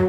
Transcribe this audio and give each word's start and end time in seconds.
Da 0.00 0.06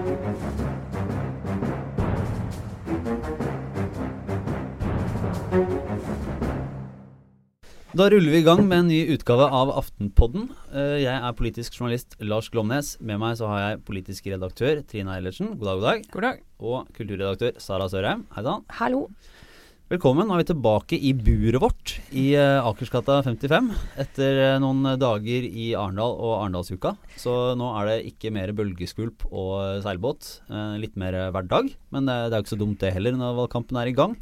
ruller 8.08 8.32
vi 8.32 8.38
i 8.40 8.46
gang 8.48 8.62
med 8.70 8.78
en 8.78 8.88
ny 8.88 9.02
utgave 9.12 9.50
av 9.52 9.74
Aftenpodden. 9.76 10.46
Eh, 10.72 11.02
jeg 11.04 11.12
er 11.12 11.36
politisk 11.36 11.76
journalist 11.76 12.16
Lars 12.24 12.48
Glomnes. 12.54 12.94
Med 13.04 13.20
meg 13.20 13.36
så 13.36 13.52
har 13.52 13.60
jeg 13.66 13.82
politisk 13.90 14.32
redaktør 14.32 14.80
Trine 14.88 15.12
Eilertsen. 15.18 15.58
God 15.60 15.68
dag, 15.68 15.76
god 15.76 15.84
dag. 15.90 16.08
God 16.16 16.28
dag. 16.30 16.40
Og 16.64 16.96
kulturredaktør 16.96 17.60
Sara 17.60 17.92
Sørheim. 17.92 18.24
Hei 18.32 18.48
sann. 18.48 18.64
Hallo. 18.80 19.10
Velkommen. 19.92 20.24
Nå 20.24 20.38
er 20.38 20.46
vi 20.46 20.48
tilbake 20.54 20.96
i 20.96 21.10
buret 21.12 21.60
vårt 21.60 21.92
i 22.16 22.30
uh, 22.40 22.64
Akersgata 22.64 23.18
55 23.26 23.66
etter 24.00 24.38
uh, 24.40 24.60
noen 24.64 24.94
dager 24.96 25.44
i 25.44 25.66
Arendal 25.76 26.14
og 26.16 26.36
Arendalsuka. 26.38 26.94
Så 27.20 27.34
nå 27.60 27.74
er 27.76 27.90
det 27.90 28.14
ikke 28.14 28.32
mer 28.32 28.54
bølgeskvulp 28.56 29.26
og 29.28 29.82
seilbåt. 29.84 30.30
Uh, 30.48 30.78
litt 30.80 30.96
mer 30.96 31.18
hverdag. 31.36 31.74
Men 31.92 32.08
det 32.08 32.16
er 32.16 32.38
jo 32.38 32.46
ikke 32.46 32.54
så 32.54 32.60
dumt 32.62 32.80
det 32.80 32.94
heller 32.96 33.18
når 33.20 33.36
valgkampen 33.42 33.82
er 33.82 33.92
i 33.92 33.96
gang. 33.98 34.14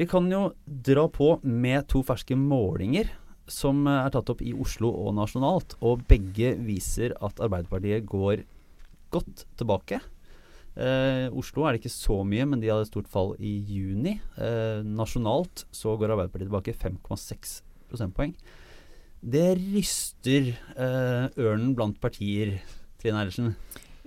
Vi 0.00 0.06
kan 0.08 0.32
jo 0.32 0.46
dra 0.64 1.04
på 1.12 1.34
med 1.44 1.84
to 1.92 2.00
ferske 2.08 2.38
målinger 2.40 3.12
som 3.52 3.84
er 3.84 4.08
tatt 4.14 4.32
opp 4.32 4.40
i 4.40 4.54
Oslo 4.56 4.94
og 5.02 5.12
nasjonalt. 5.18 5.76
Og 5.84 6.06
begge 6.08 6.54
viser 6.56 7.12
at 7.20 7.44
Arbeiderpartiet 7.44 8.08
går 8.08 8.46
godt 9.12 9.44
tilbake. 9.60 10.00
Eh, 10.80 11.26
Oslo 11.36 11.66
er 11.66 11.74
det 11.76 11.82
ikke 11.82 11.92
så 11.92 12.20
mye, 12.24 12.46
men 12.48 12.62
de 12.62 12.70
hadde 12.70 12.86
et 12.86 12.92
stort 12.92 13.10
fall 13.10 13.34
i 13.36 13.58
juni. 13.68 14.16
Eh, 14.40 14.80
nasjonalt 14.86 15.66
så 15.74 15.96
går 16.00 16.14
Arbeiderpartiet 16.14 16.48
tilbake 16.48 16.76
5,6 16.76 17.60
prosentpoeng. 17.90 18.34
Det 19.20 19.50
ryster 19.58 20.54
eh, 20.54 21.26
ørnen 21.36 21.74
blant 21.76 22.00
partier, 22.00 22.56
Trine 23.00 23.20
Eilertsen. 23.20 23.54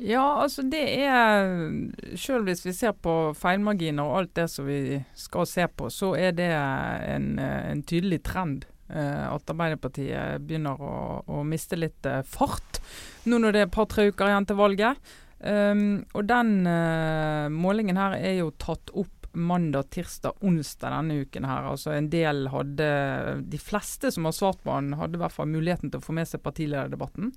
Ja, 0.02 0.42
altså 0.42 0.64
det 0.66 0.82
er 1.06 2.18
Selv 2.18 2.48
hvis 2.48 2.64
vi 2.66 2.72
ser 2.74 2.96
på 2.98 3.34
feilmarginer 3.38 4.08
og 4.08 4.24
alt 4.24 4.32
det 4.40 4.48
som 4.50 4.66
vi 4.66 4.98
skal 5.14 5.46
se 5.46 5.68
på, 5.70 5.92
så 5.94 6.16
er 6.18 6.34
det 6.34 6.50
en, 6.50 7.36
en 7.38 7.84
tydelig 7.86 8.24
trend. 8.26 8.66
Eh, 8.94 9.26
at 9.30 9.50
Arbeiderpartiet 9.50 10.44
begynner 10.44 10.82
å, 10.82 10.96
å 11.26 11.44
miste 11.48 11.78
litt 11.80 12.06
eh, 12.06 12.20
fart 12.28 12.82
nå 13.26 13.40
når 13.40 13.56
det 13.56 13.62
er 13.62 13.70
et 13.70 13.74
par-tre 13.74 14.10
uker 14.12 14.30
igjen 14.30 14.50
til 14.50 14.60
valget. 14.60 15.14
Um, 15.44 16.06
og 16.16 16.24
den 16.30 16.64
uh, 16.64 17.52
målingen 17.52 18.00
her 18.00 18.16
er 18.16 18.38
jo 18.38 18.54
tatt 18.56 18.94
opp 18.96 19.28
mandag, 19.34 19.90
tirsdag, 19.92 20.38
onsdag 20.46 20.94
denne 20.94 21.18
uken 21.26 21.48
her. 21.50 21.68
Altså 21.68 21.96
en 21.98 22.08
del 22.14 22.46
hadde 22.54 22.90
De 23.50 23.60
fleste 23.60 24.12
som 24.14 24.30
har 24.30 24.36
svart 24.38 24.62
på 24.64 24.72
den, 24.78 24.94
hadde 24.96 25.18
i 25.18 25.24
hvert 25.24 25.36
fall 25.36 25.50
muligheten 25.52 25.92
til 25.92 26.00
å 26.00 26.06
få 26.06 26.16
med 26.16 26.30
seg 26.30 26.44
partilederdebatten. 26.46 27.34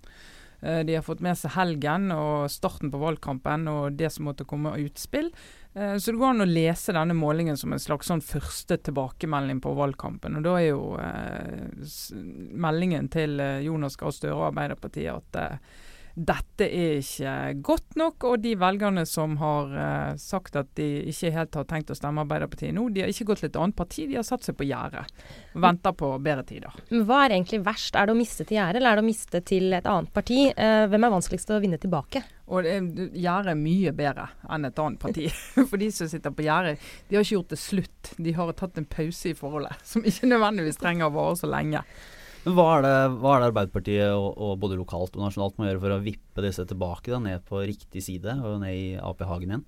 Uh, 0.63 0.85
de 0.87 0.95
har 0.95 1.07
fått 1.07 1.25
med 1.25 1.35
seg 1.41 1.57
helgen 1.57 2.13
og 2.15 2.47
starten 2.53 2.93
på 2.95 3.01
valgkampen 3.01 3.67
og 3.73 3.99
det 3.99 4.13
som 4.15 4.29
måtte 4.31 4.47
komme 4.47 4.77
av 4.77 4.87
utspill. 4.87 5.33
Uh, 5.75 5.97
så 5.97 6.13
det 6.13 6.21
går 6.21 6.37
an 6.37 6.47
å 6.47 6.49
lese 6.53 6.95
denne 6.95 7.17
målingen 7.19 7.59
som 7.59 7.75
en 7.75 7.83
slags 7.83 8.13
sånn 8.13 8.23
første 8.23 8.79
tilbakemelding 8.87 9.65
på 9.65 9.75
valgkampen. 9.81 10.39
Og 10.39 10.47
da 10.47 10.55
er 10.61 10.69
jo 10.69 10.95
meldingen 12.55 13.11
til 13.11 13.43
Jonas 13.67 13.99
Gahr 13.99 14.15
Støre 14.15 14.39
og 14.39 14.49
Arbeiderpartiet 14.53 15.11
at 15.17 15.59
dette 16.17 16.65
er 16.65 17.03
ikke 17.03 17.33
godt 17.65 17.97
nok. 18.01 18.25
Og 18.31 18.41
de 18.41 18.55
velgerne 18.59 19.05
som 19.09 19.37
har 19.41 19.73
uh, 19.77 20.17
sagt 20.21 20.57
at 20.57 20.71
de 20.79 20.87
ikke 21.13 21.33
helt 21.35 21.59
har 21.61 21.67
tenkt 21.69 21.93
å 21.93 21.97
stemme 21.99 22.25
Arbeiderpartiet 22.25 22.75
nå, 22.75 22.89
de 22.95 23.05
har 23.05 23.13
ikke 23.13 23.29
gått 23.31 23.45
til 23.45 23.51
et 23.51 23.59
annet 23.61 23.77
parti, 23.77 24.07
de 24.09 24.17
har 24.17 24.27
satt 24.27 24.47
seg 24.47 24.57
på 24.57 24.67
gjerdet. 24.69 25.05
Venter 25.53 25.97
på 25.97 26.15
bedre 26.25 26.47
tider. 26.49 26.81
Men 26.89 27.05
Hva 27.09 27.21
er 27.25 27.37
egentlig 27.37 27.61
verst? 27.67 27.97
Er 27.97 28.09
det 28.09 28.17
å 28.17 28.19
miste 28.19 28.49
til 28.49 28.59
gjerdet, 28.59 28.81
eller 28.81 28.95
er 28.95 29.01
det 29.01 29.05
å 29.05 29.11
miste 29.11 29.43
til 29.53 29.77
et 29.77 29.93
annet 29.93 30.13
parti? 30.17 30.41
Uh, 30.57 30.87
hvem 30.91 31.07
er 31.07 31.15
vanskeligst 31.19 31.53
å 31.53 31.61
vinne 31.63 31.81
tilbake? 31.83 32.25
Og 32.47 32.63
Gjerdet 32.65 33.53
er 33.53 33.59
mye 33.59 33.93
bedre 33.97 34.29
enn 34.55 34.69
et 34.69 34.79
annet 34.81 35.03
parti. 35.03 35.29
For 35.69 35.77
de 35.83 35.91
som 35.93 36.09
sitter 36.09 36.33
på 36.33 36.47
gjerdet, 36.47 36.79
de 37.09 37.19
har 37.19 37.27
ikke 37.27 37.41
gjort 37.41 37.53
det 37.53 37.61
slutt. 37.61 38.13
De 38.17 38.37
har 38.37 38.57
tatt 38.57 38.79
en 38.81 38.89
pause 38.89 39.33
i 39.33 39.37
forholdet, 39.37 39.83
som 39.85 40.07
ikke 40.07 40.31
nødvendigvis 40.31 40.81
trenger 40.81 41.11
å 41.11 41.17
vare 41.19 41.41
så 41.43 41.51
lenge. 41.51 41.83
Men 42.47 42.55
hva 42.55 42.67
er, 42.77 42.85
det, 42.85 42.97
hva 43.19 43.31
er 43.35 43.41
det, 43.43 43.47
Arbeiderpartiet 43.51 44.13
og, 44.15 44.29
og, 44.39 44.53
både 44.63 44.77
lokalt 44.79 45.17
og 45.19 45.25
nasjonalt 45.25 45.57
må 45.59 45.67
gjøre 45.67 45.81
for 45.83 45.95
å 45.97 46.03
vippe 46.05 46.45
disse 46.45 46.63
tilbake 46.71 47.11
da, 47.11 47.19
ned 47.19 47.43
på 47.49 47.59
riktig 47.67 48.05
side 48.07 48.37
og 48.39 48.61
ned 48.63 48.71
i 48.71 48.85
Ap-hagen 49.03 49.51
igjen? 49.51 49.65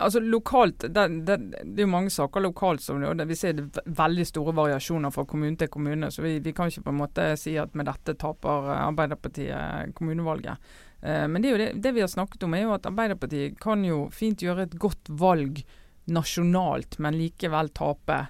Altså 0.00 0.22
lokalt, 0.24 0.86
det, 0.88 1.04
det, 1.28 1.36
det, 1.52 1.74
er 1.76 1.84
jo 1.84 1.90
mange 1.92 2.08
saker 2.14 2.40
lokalt 2.46 2.80
som 2.80 3.02
og 3.04 3.20
vi 3.28 3.36
ser 3.36 3.58
det 3.58 3.82
veldig 3.84 4.24
store 4.24 4.54
variasjoner 4.56 5.12
fra 5.12 5.26
kommune 5.28 5.60
til 5.60 5.68
kommune. 5.68 6.08
Så 6.08 6.24
vi, 6.24 6.38
vi, 6.40 6.54
kan 6.56 6.72
ikke 6.72 6.86
på 6.86 6.94
en 6.94 7.00
måte 7.02 7.28
si 7.36 7.58
at 7.60 7.76
med 7.76 7.90
dette 7.90 8.16
taper 8.16 8.72
Arbeiderpartiet 8.78 9.92
kommunevalget. 9.98 10.72
Eh, 11.04 11.26
men 11.28 11.44
det, 11.44 11.52
det, 11.60 11.70
det 11.84 11.92
vi 11.92 12.06
har 12.06 12.08
snakket 12.08 12.48
om 12.48 12.56
er 12.56 12.64
jo 12.64 12.72
at 12.78 12.88
Arbeiderpartiet 12.88 13.60
kan 13.60 13.84
jo 13.84 14.06
fint 14.08 14.40
gjøre 14.40 14.70
et 14.70 14.80
godt 14.80 15.12
valg 15.12 15.60
nasjonalt, 16.08 16.96
men 16.96 17.20
likevel 17.20 17.68
tape 17.76 18.22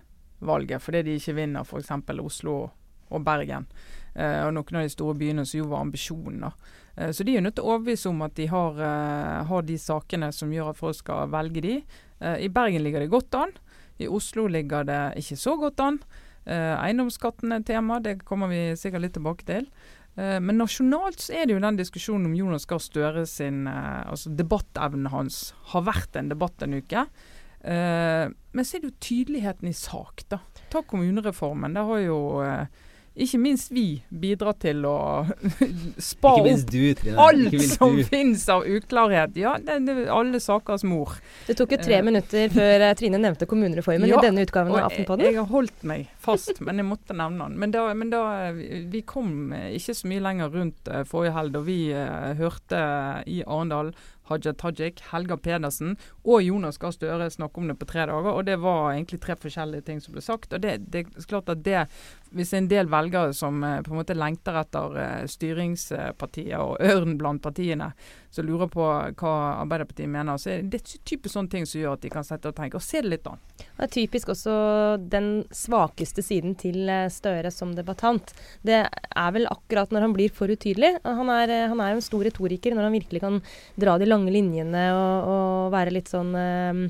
valget 0.43 0.83
fordi 0.83 1.07
de 1.07 1.21
ikke 1.23 1.39
vinner 1.39 1.63
f.eks. 1.63 1.95
Oslo 2.19 2.57
og 3.13 3.25
Bergen. 3.27 3.69
Uh, 4.13 4.45
og 4.45 4.51
noen 4.59 4.77
av 4.77 4.85
de 4.85 4.93
store 4.93 5.17
byene 5.17 5.45
som 5.49 5.63
jo 5.63 5.71
var 5.71 5.87
ambisjonen. 5.87 6.45
Uh, 6.45 7.11
så 7.17 7.25
de 7.25 7.39
er 7.39 7.45
nødt 7.45 7.57
til 7.57 7.65
å 7.65 7.73
overbevise 7.73 8.11
om 8.11 8.21
at 8.27 8.35
de 8.37 8.49
har, 8.51 8.77
uh, 8.77 9.39
har, 9.49 9.65
de 9.65 9.79
sakene 9.81 10.29
som 10.37 10.53
gjør 10.53 10.73
at 10.73 10.81
folk 10.81 10.99
skal 10.99 11.31
velge 11.33 11.65
de. 11.65 11.79
I 12.23 12.47
Bergen 12.55 12.85
ligger 12.85 13.03
det 13.03 13.11
godt 13.11 13.35
an. 13.35 13.51
I 13.99 14.07
Oslo 14.07 14.45
ligger 14.47 14.85
det 14.87 15.01
ikke 15.19 15.35
så 15.41 15.57
godt 15.59 15.81
an. 15.83 15.97
eiendomsskatten 16.47 17.51
er 17.51 17.65
et 17.65 17.67
tema, 17.67 17.97
det 17.99 18.21
kommer 18.23 18.47
vi 18.47 18.77
sikkert 18.79 19.03
litt 19.03 19.17
tilbake 19.17 19.43
til. 19.49 19.67
men 20.15 20.55
nasjonalt 20.55 21.19
så 21.19 21.35
er 21.35 21.47
det 21.47 21.57
jo 21.57 21.65
den 21.65 21.81
diskusjonen 21.81 22.29
om 22.29 22.37
Jonas 22.39 22.67
Gahr 22.71 22.79
Støre 22.79 23.27
sin 23.27 23.67
altså 23.67 24.31
debattevnen 24.31 25.11
hans 25.11 25.53
har 25.75 25.83
vært 25.83 26.15
en 26.15 26.31
debatt 26.31 26.63
en 26.63 26.79
uke. 26.79 27.07
men 27.67 28.63
så 28.63 28.77
er 28.77 28.85
det 28.85 28.93
jo 28.93 29.03
tydeligheten 29.03 29.67
i 29.67 29.75
sak, 29.75 30.23
da. 30.31 30.39
Ta 30.71 30.87
kommunereformen. 30.87 31.75
Det 31.75 31.87
har 31.91 32.07
jo 32.07 32.21
ikke 33.13 33.39
minst 33.43 33.73
vi 33.75 33.87
bidrar 34.09 34.55
til 34.63 34.87
å 34.89 34.97
spa 36.13 36.33
opp 36.39 36.63
du, 36.73 36.81
alt 37.21 37.57
som 37.75 37.99
finnes 38.09 38.45
av 38.53 38.65
uklarhet. 38.65 39.37
Ja, 39.37 39.59
det, 39.61 39.81
det, 39.85 40.07
alle 40.13 40.41
sakers 40.41 40.85
mor. 40.89 41.19
Det 41.47 41.59
tok 41.59 41.75
jo 41.77 41.81
tre 41.83 41.99
uh, 42.01 42.07
minutter 42.07 42.49
før 42.55 42.87
uh, 42.87 42.95
Trine 42.97 43.21
nevnte 43.21 43.49
kommunereformen 43.51 44.09
ja, 44.09 44.17
i 44.17 44.27
denne 44.29 44.47
utgaven 44.47 44.73
av 44.79 44.89
Aftenpodden. 44.89 45.27
Jeg, 45.27 45.37
jeg 45.37 45.43
har 45.43 45.53
holdt 45.53 45.85
meg 45.89 46.09
fast, 46.23 46.55
men 46.65 46.81
jeg 46.81 46.89
måtte 46.89 47.17
nevne 47.19 47.51
den. 47.51 47.61
Men 47.61 47.77
da, 47.77 47.85
men 47.99 48.15
da 48.15 48.25
vi 48.55 49.05
kom 49.05 49.53
ikke 49.53 49.99
så 49.99 50.09
mye 50.09 50.25
lenger 50.25 50.57
rundt 50.57 50.89
uh, 50.89 51.03
forrige 51.09 51.37
helg, 51.37 51.57
da 51.59 51.65
vi 51.69 51.79
hørte 52.41 52.83
i 53.29 53.43
Arendal 53.45 53.93
Haja 54.31 54.55
Tajik, 54.57 55.03
Helga 55.11 55.37
Pedersen 55.37 55.97
og 56.23 56.43
Jonas 56.43 56.79
Gahr 56.79 56.93
Støre 56.95 57.31
snakke 57.31 57.59
om 57.59 57.69
det 57.71 57.75
på 57.81 57.89
tre 57.91 58.05
dager. 58.07 58.31
Og 58.31 58.45
det 58.47 58.59
var 58.63 58.93
egentlig 58.93 59.19
tre 59.23 59.35
forskjellige 59.43 59.87
ting 59.89 60.01
som 60.03 60.15
ble 60.15 60.23
sagt. 60.23 60.53
Og 60.55 60.63
det, 60.63 60.77
det 60.93 61.03
er 61.03 61.27
klart 61.27 61.51
at 61.51 61.65
det, 61.67 61.83
hvis 62.31 62.53
en 62.55 62.69
del 62.71 62.91
velgere 62.93 63.35
som 63.35 63.63
eh, 63.67 63.81
på 63.83 63.91
en 63.91 64.01
måte 64.03 64.17
lengter 64.17 64.61
etter 64.61 64.99
eh, 65.03 65.25
styringspartiet 65.31 66.55
og 66.61 66.79
ørn 66.79 67.17
blant 67.19 67.43
partiene, 67.43 67.91
som 68.33 68.47
lurer 68.47 68.71
på 68.73 68.85
hva 69.19 69.33
Arbeiderpartiet 69.61 70.09
mener, 70.09 70.39
så 70.41 70.55
er 70.55 70.63
det 70.73 70.85
typisk 70.87 71.35
sånne 71.35 71.53
ting 71.53 71.67
som 71.69 71.83
gjør 71.83 71.99
at 71.99 72.07
de 72.07 72.13
kan 72.15 72.25
sette 72.25 72.49
og 72.49 72.57
tenke 72.57 72.79
og 72.79 72.87
se 72.87 73.03
det 73.03 73.11
litt 73.13 73.27
an. 73.29 73.43
Det 73.59 73.89
er 73.89 73.93
typisk 73.93 74.31
også 74.33 74.55
den 75.13 75.29
svakeste 75.53 76.23
siden 76.25 76.55
til 76.61 76.87
eh, 76.87 77.11
Støre 77.13 77.51
som 77.51 77.75
debattant. 77.75 78.31
Det 78.63 78.79
er 78.87 79.35
vel 79.35 79.51
akkurat 79.51 79.91
når 79.91 80.07
han 80.07 80.15
blir 80.15 80.31
for 80.33 80.49
utydelig. 80.49 80.95
Han 81.03 81.35
er, 81.35 81.57
han 81.73 81.83
er 81.83 81.93
jo 81.93 81.99
en 81.99 82.07
stor 82.07 82.23
retoriker 82.31 82.79
når 82.79 82.89
han 82.89 82.97
virkelig 83.01 83.27
kan 83.27 83.43
dra 83.75 83.99
de 83.99 84.07
lange 84.07 84.31
linjene 84.31 84.87
og, 84.95 85.29
og 85.35 85.75
være 85.75 85.93
litt 85.99 86.12
sånn 86.13 86.31
um, 86.37 86.83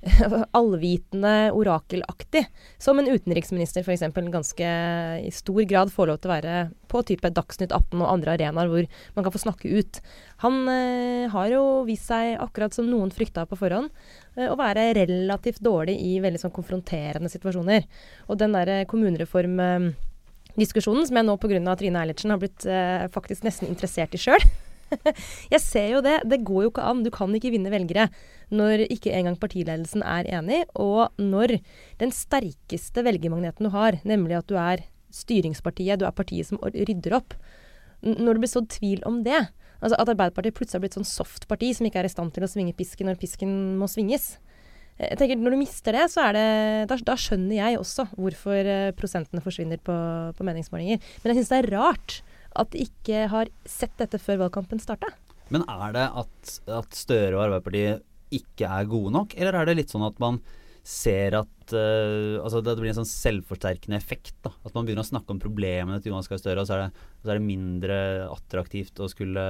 allvitende, 0.58 1.52
orakelaktig. 1.56 2.46
Som 2.82 3.00
en 3.00 3.10
utenriksminister 3.10 3.84
f.eks. 3.84 4.06
ganske 4.32 4.72
i 5.20 5.30
stor 5.34 5.62
grad 5.70 5.92
får 5.94 6.10
lov 6.10 6.20
til 6.20 6.30
å 6.30 6.34
være 6.34 6.58
på 6.90 7.04
type 7.06 7.30
Dagsnytt 7.36 7.70
18 7.76 8.00
og 8.00 8.08
andre 8.08 8.34
arenaer 8.34 8.70
hvor 8.72 8.88
man 9.14 9.26
kan 9.26 9.36
få 9.36 9.44
snakke 9.44 9.70
ut. 9.70 10.02
Han 10.44 10.62
uh, 10.66 11.30
har 11.32 11.54
jo 11.54 11.64
vist 11.88 12.10
seg, 12.10 12.34
akkurat 12.40 12.74
som 12.74 12.90
noen 12.90 13.14
frykta 13.14 13.46
på 13.46 13.58
forhånd, 13.60 13.92
uh, 14.40 14.48
å 14.50 14.58
være 14.60 14.90
relativt 14.98 15.62
dårlig 15.64 16.00
i 16.02 16.18
veldig 16.24 16.42
sånn 16.42 16.56
konfronterende 16.56 17.30
situasjoner. 17.32 17.86
Og 18.28 18.40
den 18.40 18.56
derre 18.56 18.84
kommunereform... 18.90 19.60
Uh, 19.60 20.06
diskusjonen, 20.58 21.06
som 21.06 21.18
jeg 21.18 21.26
nå 21.26 21.36
pga. 21.40 21.76
Trine 21.78 22.02
Eilertsen 22.02 22.32
har 22.32 22.40
blitt 22.40 22.66
eh, 22.68 23.06
faktisk 23.14 23.46
nesten 23.46 23.70
interessert 23.70 24.16
i 24.16 24.20
sjøl. 24.20 24.42
jeg 25.54 25.62
ser 25.62 25.88
jo 25.94 26.02
det. 26.04 26.18
Det 26.28 26.40
går 26.46 26.66
jo 26.66 26.72
ikke 26.72 26.86
an. 26.86 27.04
Du 27.06 27.10
kan 27.14 27.34
ikke 27.36 27.52
vinne 27.54 27.72
velgere 27.72 28.08
når 28.54 28.86
ikke 28.88 29.14
engang 29.14 29.38
partiledelsen 29.40 30.02
er 30.02 30.26
enig, 30.40 30.64
og 30.74 31.14
når 31.22 31.58
den 32.00 32.10
sterkeste 32.14 33.04
velgermagneten 33.06 33.68
du 33.68 33.70
har, 33.74 34.00
nemlig 34.02 34.40
at 34.40 34.50
du 34.50 34.56
er 34.58 34.82
styringspartiet, 35.14 36.00
du 36.00 36.06
er 36.06 36.14
partiet 36.14 36.48
som 36.48 36.60
rydder 36.62 37.16
opp 37.18 37.34
Når 38.02 38.36
det 38.36 38.42
blir 38.42 38.50
sådd 38.50 38.68
tvil 38.72 39.02
om 39.06 39.20
det, 39.26 39.38
altså 39.80 39.98
at 39.98 40.10
Arbeiderpartiet 40.12 40.54
plutselig 40.56 40.78
har 40.78 40.84
blitt 40.84 40.98
sånn 40.98 41.08
soft 41.08 41.48
parti 41.50 41.72
som 41.76 41.88
ikke 41.88 42.02
er 42.02 42.08
i 42.08 42.12
stand 42.12 42.32
til 42.34 42.46
å 42.46 42.50
svinge 42.50 42.76
pisken 42.78 43.10
når 43.10 43.18
pisken 43.20 43.50
må 43.80 43.90
svinges 43.90 44.36
jeg 45.00 45.16
tenker 45.16 45.40
Når 45.40 45.54
du 45.54 45.60
mister 45.62 45.96
det, 45.96 46.06
så 46.12 46.26
er 46.28 46.36
det, 46.36 46.48
da, 46.90 46.98
da 47.08 47.16
skjønner 47.16 47.56
jeg 47.56 47.78
også 47.80 48.04
hvorfor 48.18 48.68
eh, 48.68 48.90
prosentene 48.96 49.40
forsvinner 49.44 49.80
på, 49.80 49.94
på 50.36 50.44
meningsmålinger. 50.46 51.00
Men 51.22 51.32
jeg 51.32 51.40
syns 51.40 51.52
det 51.52 51.60
er 51.62 51.70
rart 51.72 52.16
at 52.58 52.70
de 52.72 52.84
ikke 52.86 53.26
har 53.30 53.50
sett 53.68 53.94
dette 54.00 54.18
før 54.22 54.44
valgkampen 54.46 54.82
starta? 54.82 55.12
Men 55.50 55.66
er 55.66 55.94
det 55.96 56.06
at, 56.22 56.54
at 56.70 56.96
Støre 56.96 57.36
og 57.36 57.44
Arbeiderpartiet 57.46 58.06
ikke 58.34 58.70
er 58.70 58.90
gode 58.90 59.12
nok, 59.14 59.34
eller 59.38 59.58
er 59.58 59.68
det 59.68 59.80
litt 59.80 59.92
sånn 59.92 60.06
at 60.06 60.18
man 60.22 60.38
ser 60.86 61.34
at 61.36 61.72
uh, 61.76 62.40
altså 62.40 62.62
det 62.64 62.74
blir 62.78 62.90
en 62.90 63.00
sånn 63.02 63.08
selvforsterkende 63.08 63.98
effekt. 63.98 64.34
da, 64.46 64.52
At 64.64 64.74
man 64.74 64.86
begynner 64.86 65.04
å 65.04 65.10
snakke 65.10 65.34
om 65.34 65.40
problemene 65.42 66.00
til 66.00 66.14
Jonas 66.14 66.30
Gahr 66.30 66.40
Støre, 66.40 66.62
og 66.62 66.68
så 66.68 66.76
er, 66.76 66.86
det, 66.86 67.08
så 67.20 67.32
er 67.32 67.40
det 67.40 67.46
mindre 67.46 67.98
attraktivt 68.30 69.02
å 69.02 69.08
skulle, 69.10 69.44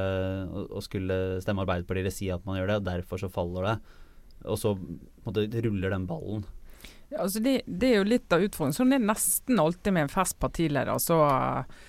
å, 0.48 0.66
å 0.80 0.82
skulle 0.84 1.40
stemme 1.44 1.64
Arbeiderpartiet 1.64 2.04
eller 2.04 2.16
si 2.16 2.30
at 2.34 2.46
man 2.48 2.58
gjør 2.58 2.72
det, 2.72 2.80
og 2.80 2.88
derfor 2.88 3.22
så 3.22 3.30
faller 3.32 3.68
det. 3.68 3.76
Og 4.48 4.58
så 4.58 4.74
måte, 5.26 5.46
ruller 5.68 5.94
den 5.94 6.08
ballen. 6.08 6.44
Ja, 7.10 7.24
altså 7.26 7.42
det, 7.44 7.60
det, 7.66 7.90
er 7.90 8.00
jo 8.00 8.10
litt 8.10 8.32
av 8.32 8.42
utfordringen. 8.44 8.76
Sånn 8.76 8.94
er 8.94 9.02
det 9.02 9.10
nesten 9.10 9.60
alltid 9.60 9.96
med 9.96 10.06
en 10.06 10.12
fersk 10.12 10.38
partileder. 10.42 10.92
Så 11.02 11.18
um, 11.20 11.80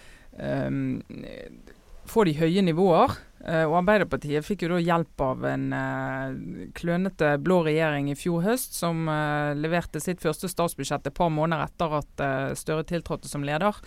får 2.12 2.26
de 2.28 2.38
høye 2.40 2.64
nivåer. 2.66 3.20
Uh, 3.42 3.66
og 3.66 3.80
Arbeiderpartiet 3.80 4.46
fikk 4.46 4.68
jo 4.68 4.76
da 4.76 4.80
hjelp 4.84 5.22
av 5.26 5.46
en 5.50 5.64
uh, 5.74 6.68
klønete 6.78 7.32
blå 7.42 7.64
regjering 7.66 8.12
i 8.12 8.18
fjor 8.18 8.44
høst, 8.46 8.76
som 8.78 9.08
uh, 9.10 9.58
leverte 9.58 10.02
sitt 10.04 10.22
første 10.22 10.50
statsbudsjett 10.52 11.10
et 11.10 11.18
par 11.18 11.32
måneder 11.34 11.66
etter 11.66 11.98
at 12.02 12.26
Støre 12.58 12.86
tiltrådte 12.86 13.30
som 13.32 13.44
leder. 13.46 13.78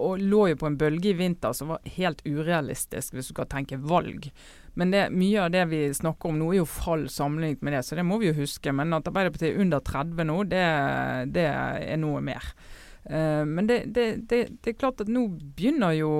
og 0.00 0.18
lå 0.18 0.46
jo 0.48 0.56
på 0.56 0.66
en 0.66 0.76
bølge 0.78 1.10
i 1.10 1.16
vinter 1.18 1.52
som 1.52 1.74
var 1.74 1.80
helt 1.96 2.22
urealistisk, 2.24 3.14
hvis 3.14 3.28
du 3.28 3.34
skal 3.34 3.48
tenke 3.50 3.76
valg. 3.76 4.30
Men 4.74 4.90
det, 4.90 5.10
mye 5.12 5.44
av 5.44 5.50
det 5.52 5.64
vi 5.68 5.82
snakker 5.94 6.30
om 6.30 6.38
nå, 6.40 6.52
er 6.52 6.60
jo 6.62 6.66
fall 6.66 7.08
sammenlignet 7.10 7.62
med 7.62 7.74
det, 7.76 7.82
så 7.84 7.98
det 7.98 8.06
må 8.06 8.18
vi 8.22 8.30
jo 8.30 8.38
huske. 8.38 8.72
Men 8.72 8.94
at 8.96 9.10
Arbeiderpartiet 9.10 9.52
er 9.52 9.60
under 9.60 9.84
30 9.84 10.28
nå, 10.30 10.38
det, 10.48 10.64
det 11.34 11.46
er 11.50 12.00
noe 12.00 12.22
mer. 12.24 12.54
Uh, 13.04 13.46
men 13.46 13.66
det, 13.66 13.84
det, 13.86 14.16
det, 14.28 14.48
det, 14.60 14.70
er 14.70 14.78
klart 14.78 15.00
at 15.00 15.08
nå 15.08 15.24
begynner 15.56 15.94
jo 15.96 16.12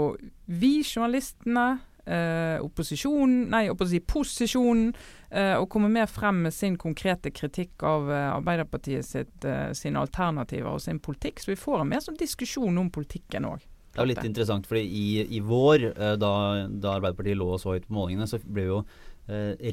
vi 0.48 0.80
journalistene, 0.80 1.66
uh, 2.08 2.56
opposisjonen, 2.64 3.50
nei, 3.52 3.66
posisjonen, 4.08 4.94
uh, 5.34 5.58
å 5.60 5.68
komme 5.70 5.90
mer 5.92 6.08
frem 6.10 6.40
med 6.46 6.56
sin 6.56 6.78
konkrete 6.80 7.32
kritikk 7.36 7.84
av 7.84 8.08
Arbeiderpartiet 8.10 9.06
sitt, 9.06 9.48
sine 9.76 10.00
alternativer 10.00 10.72
og 10.72 10.80
sin 10.82 11.02
politikk. 11.04 11.44
Så 11.44 11.52
vi 11.52 11.60
får 11.60 11.84
en 11.84 11.92
mer 11.92 12.02
sånn 12.04 12.18
diskusjon 12.20 12.80
om 12.80 12.90
politikken 12.92 13.50
òg. 13.50 13.68
Det 13.90 13.98
er 13.98 14.06
jo 14.06 14.10
litt 14.12 14.26
interessant, 14.26 14.68
fordi 14.70 14.84
i, 14.86 15.06
i 15.36 15.40
vår, 15.42 15.88
da, 16.16 16.34
da, 16.70 16.96
Arbeiderpartiet 16.96 17.36
lå 17.36 17.56
så 17.58 17.74
høyt 17.74 17.88
på 17.88 17.96
målingene, 17.96 18.28
så 18.30 18.38
ble 18.44 18.64
vi 18.64 18.70
jo 18.70 18.82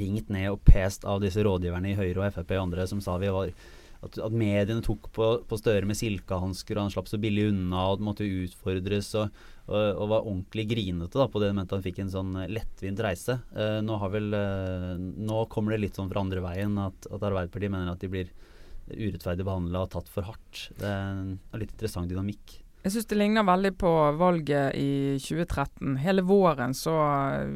ringt 0.02 0.28
ned 0.34 0.52
og 0.52 0.60
pest 0.66 1.06
av 1.08 1.22
disse 1.24 1.42
rådgiverne 1.46 1.90
i 1.94 1.98
Høyre 1.98 2.28
og 2.28 2.34
Frp 2.36 2.52
og 2.58 2.64
andre 2.68 2.84
som 2.90 3.00
sa 3.02 3.16
vi 3.22 3.30
var 3.34 3.54
at, 4.06 4.18
at, 4.22 4.34
mediene 4.36 4.84
tok 4.86 5.10
på, 5.16 5.30
på 5.48 5.60
Støre 5.60 5.88
med 5.90 5.98
silkehansker, 5.98 6.78
og 6.78 6.88
han 6.88 6.94
slapp 6.94 7.10
så 7.12 7.20
billig 7.22 7.48
unna 7.52 7.88
og 7.94 8.04
måtte 8.06 8.28
utfordres. 8.28 9.14
Og, 9.20 9.40
og, 9.68 9.78
og 9.78 10.12
var 10.14 10.28
ordentlig 10.28 10.68
grinete 10.70 11.20
da, 11.20 11.28
på 11.32 11.42
det 11.44 11.54
mente 11.58 11.78
han 11.78 11.86
fikk 11.86 12.04
en 12.04 12.14
sånn 12.14 12.36
lettvint 12.52 13.02
reise. 13.04 13.40
Eh, 13.58 13.80
nå, 13.86 13.98
vel, 14.14 14.30
eh, 14.38 14.94
nå, 15.00 15.42
kommer 15.54 15.76
det 15.76 15.82
litt 15.86 16.00
sånn 16.00 16.12
fra 16.12 16.24
andre 16.24 16.44
veien 16.46 16.78
at, 16.84 17.10
at 17.10 17.18
Arbeiderpartiet 17.32 17.74
mener 17.74 17.92
at 17.94 18.04
de 18.04 18.12
blir 18.14 18.32
urettferdig 18.88 19.44
behandla 19.44 19.84
og 19.84 19.92
tatt 19.96 20.12
for 20.12 20.30
hardt. 20.30 20.70
Det 20.80 20.88
er 20.88 21.12
en 21.12 21.60
litt 21.60 21.74
interessant 21.74 22.12
dynamikk. 22.12 22.62
Jeg 22.86 22.94
syns 22.94 23.08
det 23.10 23.18
ligner 23.18 23.44
veldig 23.44 23.72
på 23.82 23.90
valget 24.16 24.76
i 24.80 25.18
2013. 25.20 25.98
Hele 26.04 26.24
våren 26.24 26.76
så 26.78 26.94
eh, 27.34 27.50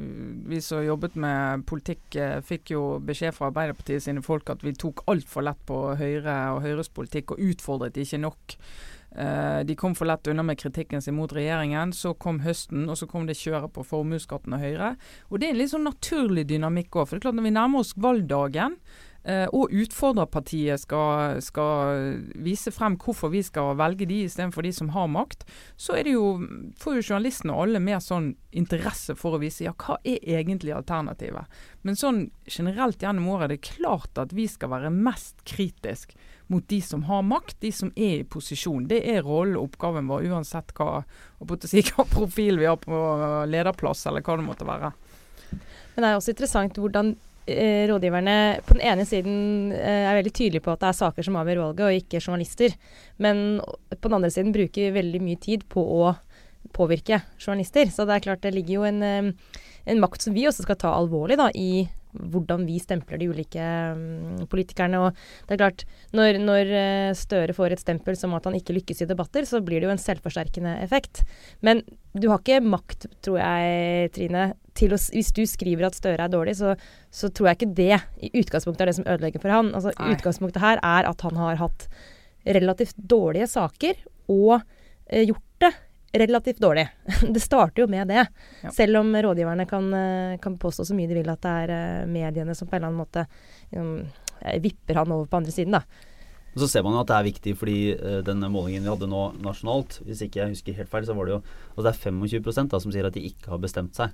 Vi 0.50 0.60
som 0.66 0.82
jobbet 0.84 1.16
med 1.16 1.66
politikk, 1.70 2.04
eh, 2.20 2.40
fikk 2.44 2.74
jo 2.74 2.82
beskjed 3.06 3.38
fra 3.38 3.52
Arbeiderpartiet 3.52 4.04
sine 4.04 4.24
folk 4.26 4.50
at 4.52 4.66
vi 4.66 4.74
tok 4.76 5.06
altfor 5.12 5.46
lett 5.46 5.62
på 5.70 5.78
Høyre 6.00 6.40
og 6.56 6.66
Høyres 6.66 6.92
politikk, 6.92 7.36
og 7.36 7.46
utfordret 7.52 8.02
ikke 8.02 8.20
nok. 8.26 8.58
Uh, 9.12 9.60
de 9.68 9.76
kom 9.76 9.92
for 9.92 10.08
lett 10.08 10.30
unna 10.32 10.44
med 10.48 10.56
kritikken 10.56 11.02
sin 11.04 11.18
mot 11.18 11.32
regjeringen. 11.36 11.92
Så 11.92 12.14
kom 12.16 12.40
høsten, 12.46 12.86
og 12.90 12.96
så 13.00 13.08
kom 13.12 13.28
det 13.28 13.40
kjøret 13.40 13.74
på 13.76 13.84
formuesskatten 13.84 14.56
og 14.56 14.64
Høyre. 14.64 14.94
Og 15.30 15.40
Det 15.40 15.48
er 15.50 15.56
en 15.56 15.60
litt 15.60 15.74
sånn 15.74 15.88
naturlig 15.88 16.48
dynamikk 16.48 16.96
òg. 16.96 17.08
For 17.08 17.18
det 17.18 17.22
er 17.22 17.28
klart 17.28 17.40
når 17.40 17.50
vi 17.50 17.56
nærmer 17.58 17.84
oss 17.84 17.96
valgdagen, 18.00 18.80
og 19.54 19.70
utfordrerpartiet 19.70 20.82
skal, 20.82 21.38
skal, 21.46 22.24
vise 22.42 22.72
frem 22.74 22.96
hvorfor 22.98 23.30
vi 23.30 23.44
skal 23.46 23.76
velge 23.78 24.08
de 24.10 24.24
istedenfor 24.26 24.66
de 24.66 24.72
som 24.74 24.90
har 24.96 25.12
makt, 25.14 25.46
så 25.78 25.94
er 26.00 26.08
det 26.08 26.16
jo, 26.16 26.32
får 26.82 26.98
jo 26.98 27.04
journalistene 27.12 27.54
alle 27.54 27.82
mer 27.84 28.02
sånn 28.02 28.32
interesse 28.52 29.14
for 29.20 29.38
å 29.38 29.42
vise 29.44 29.68
ja, 29.68 29.76
hva 29.78 30.00
er 30.02 30.18
egentlig 30.40 30.74
alternativet. 30.74 31.62
Men 31.86 32.00
sånn 32.00 32.24
generelt 32.50 33.04
gjennom 33.04 33.30
året 33.36 33.50
er 33.52 33.56
det 33.56 33.70
klart 33.70 34.18
at 34.22 34.34
vi 34.34 34.48
skal 34.50 34.74
være 34.74 34.94
mest 34.94 35.46
kritisk 35.46 36.18
mot 36.52 36.68
de 36.68 36.82
som 36.84 37.04
har 37.08 37.22
makt, 37.24 37.62
de 37.62 37.72
som 37.72 37.94
er 37.96 38.22
i 38.22 38.28
posisjon. 38.28 38.90
Det 38.90 39.00
er 39.08 39.24
rollen 39.24 39.56
og 39.56 39.70
oppgaven 39.70 40.10
vår, 40.12 40.28
uansett 40.34 40.74
hva, 40.76 41.04
si, 41.64 41.84
hva 41.94 42.06
profil 42.10 42.60
vi 42.60 42.68
har 42.68 42.80
på 42.82 43.02
lederplass, 43.48 44.04
eller 44.10 44.26
hva 44.26 44.38
det 44.40 44.48
måtte 44.50 44.68
være. 44.68 44.92
Men 45.94 46.04
det 46.04 46.10
er 46.10 46.18
også 46.18 46.34
interessant 46.34 46.80
hvordan 46.80 47.14
eh, 47.14 47.31
rådgiverne 47.48 48.36
på 48.68 48.76
den 48.78 48.84
ene 48.86 49.06
siden 49.08 49.72
eh, 49.74 50.08
er 50.10 50.18
veldig 50.20 50.34
tydelige 50.34 50.66
på 50.66 50.74
at 50.74 50.84
det 50.84 50.90
er 50.92 51.00
saker 51.00 51.26
som 51.26 51.40
avgjør 51.42 51.64
valget, 51.64 51.86
og 51.86 52.02
ikke 52.02 52.22
journalister. 52.22 52.76
Men 53.18 53.62
på 53.90 54.08
den 54.08 54.18
andre 54.20 54.32
siden 54.34 54.54
bruker 54.56 54.94
veldig 54.96 55.22
mye 55.26 55.42
tid 55.42 55.66
på 55.72 55.82
å 55.82 56.12
påvirke 56.76 57.22
journalister. 57.42 57.90
Så 57.92 58.06
det 58.06 58.18
er 58.18 58.28
klart 58.28 58.46
det 58.46 58.54
ligger 58.56 58.80
jo 58.80 58.86
en, 58.88 59.02
eh, 59.04 59.58
en 59.86 60.04
makt 60.04 60.22
som 60.22 60.38
vi 60.38 60.46
også 60.48 60.68
skal 60.68 60.80
ta 60.80 60.94
alvorlig 60.94 61.40
da, 61.42 61.50
i 61.56 61.90
hvordan 62.14 62.66
vi 62.68 62.78
stempler 62.82 63.20
de 63.22 63.30
ulike 63.32 63.66
um, 63.96 64.44
politikerne. 64.52 65.00
Og 65.02 65.48
det 65.48 65.56
er 65.56 65.62
klart, 65.62 65.86
når, 66.18 66.40
når, 66.44 66.72
eh, 66.82 67.14
Støre 67.18 67.56
får 67.56 67.76
et 67.76 67.84
stempel 67.84 68.18
som 68.20 68.34
at 68.38 68.48
han 68.48 68.58
ikke 68.58 68.76
lykkes 68.76 69.04
i 69.04 69.10
debatter, 69.10 69.48
så 69.48 69.62
blir 69.64 69.82
det 69.82 69.90
jo 69.90 69.94
en 69.96 70.02
selvforsterkende 70.02 70.78
effekt. 70.84 71.24
Men 71.66 71.84
du 72.18 72.30
har 72.32 72.42
ikke 72.42 72.62
makt, 72.64 73.08
tror 73.24 73.40
jeg, 73.40 74.12
Trine, 74.16 74.52
til 74.78 74.96
å 74.96 75.00
Hvis 75.12 75.34
du 75.36 75.44
skriver 75.48 75.88
at 75.88 75.98
Støre 75.98 76.26
er 76.26 76.32
dårlig, 76.32 76.58
så, 76.60 76.76
så 77.12 77.30
tror 77.32 77.52
jeg 77.52 77.60
ikke 77.60 77.76
det 77.78 78.02
i 78.24 78.32
utgangspunktet 78.42 78.86
er 78.86 78.92
det 78.92 78.98
som 79.00 79.08
ødelegger 79.08 79.44
for 79.44 79.54
han. 79.54 79.72
Altså, 79.76 79.96
utgangspunktet 79.96 80.64
her 80.64 80.82
er 80.84 81.08
at 81.10 81.28
han 81.28 81.40
har 81.40 81.60
hatt 81.62 81.88
relativt 82.48 82.98
dårlige 82.98 83.48
saker 83.52 84.00
og 84.32 84.62
eh, 85.12 85.28
gjort 85.28 85.46
relativt 86.14 86.60
dårlig. 86.60 86.90
Det 87.34 87.40
starter 87.40 87.84
jo 87.84 87.88
med 87.88 88.08
det. 88.08 88.26
Ja. 88.64 88.72
Selv 88.72 88.98
om 88.98 89.16
rådgiverne 89.16 89.66
kan, 89.66 89.94
eh, 89.94 90.38
kan, 90.40 90.58
påstå 90.58 90.86
så 90.86 90.96
mye 90.96 91.10
de 91.10 91.20
vil 91.20 91.32
at 91.32 91.42
det 91.44 91.56
er 91.64 91.74
eh, 91.76 92.08
mediene 92.10 92.56
som 92.56 92.68
på 92.68 92.76
en 92.76 92.82
eller 92.82 92.92
annen 92.92 93.02
måte 93.02 93.26
um, 93.76 94.00
vipper 94.62 95.02
han 95.02 95.12
over 95.14 95.30
på 95.30 95.40
andre 95.42 95.54
siden, 95.54 95.78
da. 95.78 95.84
Så 96.58 96.68
ser 96.68 96.84
man 96.84 96.98
jo 96.98 97.04
at 97.04 97.08
det 97.08 97.16
er 97.16 97.28
viktig 97.30 97.54
fordi 97.56 97.78
uh, 97.96 98.20
denne 98.28 98.50
målingen 98.52 98.84
vi 98.84 98.92
hadde 98.92 99.08
nå 99.08 99.24
nasjonalt, 99.40 100.02
hvis 100.04 100.26
ikke 100.26 100.42
jeg 100.42 100.56
husker 100.58 100.80
helt 100.82 100.92
feil, 100.92 101.08
så 101.08 101.16
var 101.16 101.30
det 101.30 101.38
jo 101.38 101.42
altså 101.42 101.86
det 101.88 101.94
er 101.94 102.02
25 102.42 102.72
da, 102.74 102.82
som 102.84 102.92
sier 102.92 103.08
at 103.08 103.16
de 103.16 103.24
ikke 103.32 103.54
har 103.54 103.62
bestemt 103.64 103.96
seg. 103.96 104.12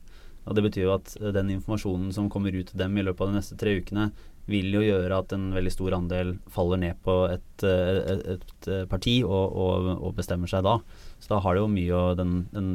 Og 0.48 0.56
Det 0.56 0.64
betyr 0.70 0.88
jo 0.88 0.96
at 0.96 1.14
den 1.36 1.52
informasjonen 1.58 2.14
som 2.16 2.32
kommer 2.32 2.56
ut 2.56 2.72
til 2.72 2.80
dem 2.80 2.98
i 2.98 3.06
løpet 3.06 3.26
av 3.26 3.32
de 3.32 3.40
neste 3.42 3.60
tre 3.60 3.78
ukene, 3.82 4.12
vil 4.48 4.72
jo 4.72 4.82
gjøre 4.84 5.20
at 5.20 5.34
en 5.36 5.50
veldig 5.56 5.72
stor 5.74 5.96
andel 5.98 6.38
faller 6.52 6.80
ned 6.80 7.00
på 7.04 7.16
et, 7.28 7.64
et, 7.68 8.38
et 8.38 8.70
parti 8.88 9.18
og, 9.26 9.52
og, 9.52 9.90
og, 9.98 10.14
bestemmer 10.16 10.48
seg 10.48 10.64
da. 10.64 10.78
Så 11.20 11.34
da 11.34 11.42
har 11.44 11.58
det 11.58 11.64
jo 11.64 11.72
mye 11.72 11.98
å 11.98 12.04
den, 12.16 12.38
den, 12.54 12.70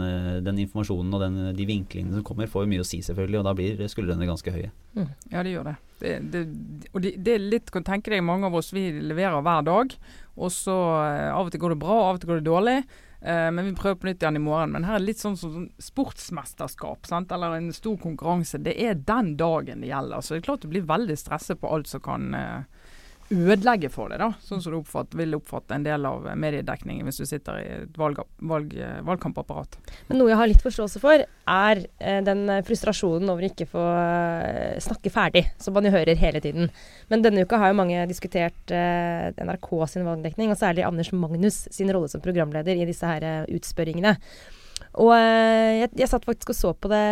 den 0.44 0.60
informasjonen 0.66 1.16
og 1.16 1.22
den, 1.24 1.38
de 1.56 1.66
vinklingene 1.68 2.18
som 2.18 2.26
kommer, 2.28 2.50
får 2.50 2.66
jo 2.66 2.72
mye 2.74 2.84
å 2.84 2.88
si, 2.88 3.00
selvfølgelig. 3.06 3.40
Og 3.40 3.48
da 3.48 3.54
blir 3.56 3.80
skuldrene 3.88 4.28
ganske 4.28 4.52
høye. 4.52 4.68
Mm. 4.98 5.08
Ja, 5.32 5.40
det 5.46 5.54
gjør 5.54 5.70
det. 5.70 5.76
det, 6.02 6.12
det 6.34 6.42
og 6.92 7.00
det, 7.06 7.14
det, 7.16 7.38
er 7.38 7.46
litt, 7.54 7.72
kan 7.72 7.88
tenke 7.88 8.12
deg, 8.12 8.24
mange 8.26 8.50
av 8.50 8.58
oss 8.60 8.68
vi 8.76 8.90
leverer 9.00 9.40
hver 9.40 9.64
dag. 9.70 9.96
Og 10.36 10.52
så 10.52 10.76
eh, 11.06 11.30
av 11.32 11.48
og 11.48 11.54
til 11.54 11.62
går 11.62 11.76
det 11.76 11.80
bra, 11.86 11.98
av 12.10 12.18
og 12.18 12.20
til 12.20 12.34
går 12.34 12.42
det 12.42 12.50
dårlig. 12.50 12.76
Eh, 13.24 13.50
men 13.54 13.64
vi 13.64 13.74
prøver 13.78 14.00
på 14.00 14.08
nytt 14.08 14.22
igjen 14.22 14.36
i 14.36 14.42
morgen. 14.42 14.72
Men 14.74 14.86
her 14.88 14.96
er 14.98 15.02
det 15.02 15.12
litt 15.12 15.22
sånn 15.22 15.36
som 15.38 15.52
sånn 15.54 15.68
sportsmesterskap, 15.82 17.06
sant? 17.06 17.32
eller 17.32 17.54
en 17.56 17.70
stor 17.74 17.98
konkurranse. 18.02 18.58
Det 18.58 18.74
er 18.82 18.98
den 18.98 19.36
dagen 19.40 19.84
det 19.84 19.92
gjelder. 19.92 20.20
Så 20.20 20.34
det 20.34 20.42
er 20.42 20.48
klart 20.48 20.66
du 20.66 20.72
blir 20.72 20.88
veldig 20.88 21.18
stresset 21.18 21.60
på 21.62 21.70
alt 21.70 21.90
som 21.90 22.02
kan 22.02 22.34
eh, 22.34 22.81
ødelegge 23.32 23.90
for 23.92 24.12
det, 24.12 24.18
da, 24.22 24.30
sånn 24.44 24.62
som 24.62 24.74
du 24.74 24.78
oppfatt, 24.80 25.16
vil 25.18 25.36
oppfatte 25.36 25.76
en 25.76 25.86
del 25.86 26.06
av 26.08 26.26
mediedekningen 26.38 27.08
hvis 27.08 27.22
du 27.22 27.26
sitter 27.28 27.58
i 27.60 27.66
et 27.80 27.98
valg, 27.98 28.20
valg, 28.52 28.74
valgkampapparat. 29.08 29.78
Men 30.10 30.20
Noe 30.20 30.32
jeg 30.32 30.40
har 30.40 30.50
litt 30.50 30.64
forståelse 30.64 31.02
for, 31.02 31.24
er 31.24 31.82
eh, 31.98 32.20
den 32.24 32.46
frustrasjonen 32.68 33.32
over 33.32 33.48
ikke 33.48 33.68
få 33.72 33.82
eh, 33.98 34.78
snakke 34.84 35.12
ferdig, 35.12 35.46
som 35.62 35.76
man 35.76 35.88
jo 35.88 35.94
hører 35.96 36.20
hele 36.20 36.42
tiden. 36.44 36.70
Men 37.12 37.24
denne 37.24 37.46
uka 37.46 37.60
har 37.60 37.72
jo 37.72 37.80
mange 37.82 38.06
diskutert 38.10 38.74
eh, 38.74 39.32
NRK 39.42 39.70
sin 39.90 40.08
valgdekning, 40.08 40.52
og 40.52 40.60
særlig 40.60 40.86
Anders 40.86 41.12
Magnus 41.16 41.64
sin 41.72 41.92
rolle 41.92 42.10
som 42.12 42.24
programleder 42.24 42.78
i 42.78 42.88
disse 42.88 43.08
her 43.08 43.46
utspørringene. 43.50 44.16
Og 45.00 45.12
eh, 45.16 45.80
jeg, 45.80 45.90
jeg, 46.02 46.08
satt 46.10 46.26
faktisk 46.28 46.52
og 46.52 46.58
så 46.58 46.72
på 46.76 46.90
det 46.92 47.02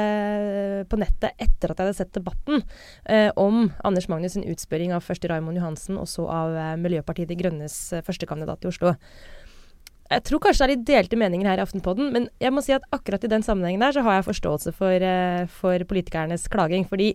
på 0.90 0.98
nettet 1.00 1.32
etter 1.40 1.72
at 1.72 1.78
jeg 1.78 1.86
hadde 1.86 1.96
sett 1.96 2.16
debatten 2.16 2.64
eh, 3.08 3.30
om 3.40 3.70
Anders 3.86 4.08
Magnus' 4.12 4.36
sin 4.36 4.48
utspørring 4.48 4.92
av 4.92 5.04
først 5.06 5.24
Raymond 5.30 5.56
Johansen 5.56 6.00
og 6.00 6.08
så 6.10 6.26
av 6.28 6.56
eh, 6.56 6.74
Miljøpartiet 6.80 7.30
De 7.30 7.38
Grønnes 7.40 7.76
eh, 7.96 8.04
førstekandidat 8.04 8.66
i 8.66 8.72
Oslo. 8.72 8.96
Jeg 10.10 10.26
tror 10.26 10.42
kanskje 10.42 10.64
det 10.64 10.66
er 10.66 10.74
litt 10.74 10.88
delte 10.88 11.18
meninger 11.20 11.46
her 11.46 11.60
i 11.60 11.62
Aftenpodden, 11.62 12.10
men 12.12 12.26
jeg 12.42 12.52
må 12.52 12.64
si 12.66 12.74
at 12.74 12.86
akkurat 12.92 13.24
i 13.24 13.30
den 13.30 13.44
sammenhengen 13.46 13.84
der 13.84 13.94
så 13.94 14.02
har 14.02 14.18
jeg 14.18 14.26
forståelse 14.26 14.74
for, 14.74 15.06
eh, 15.06 15.46
for 15.60 15.86
politikernes 15.88 16.48
klaging. 16.50 16.84
Fordi 16.90 17.14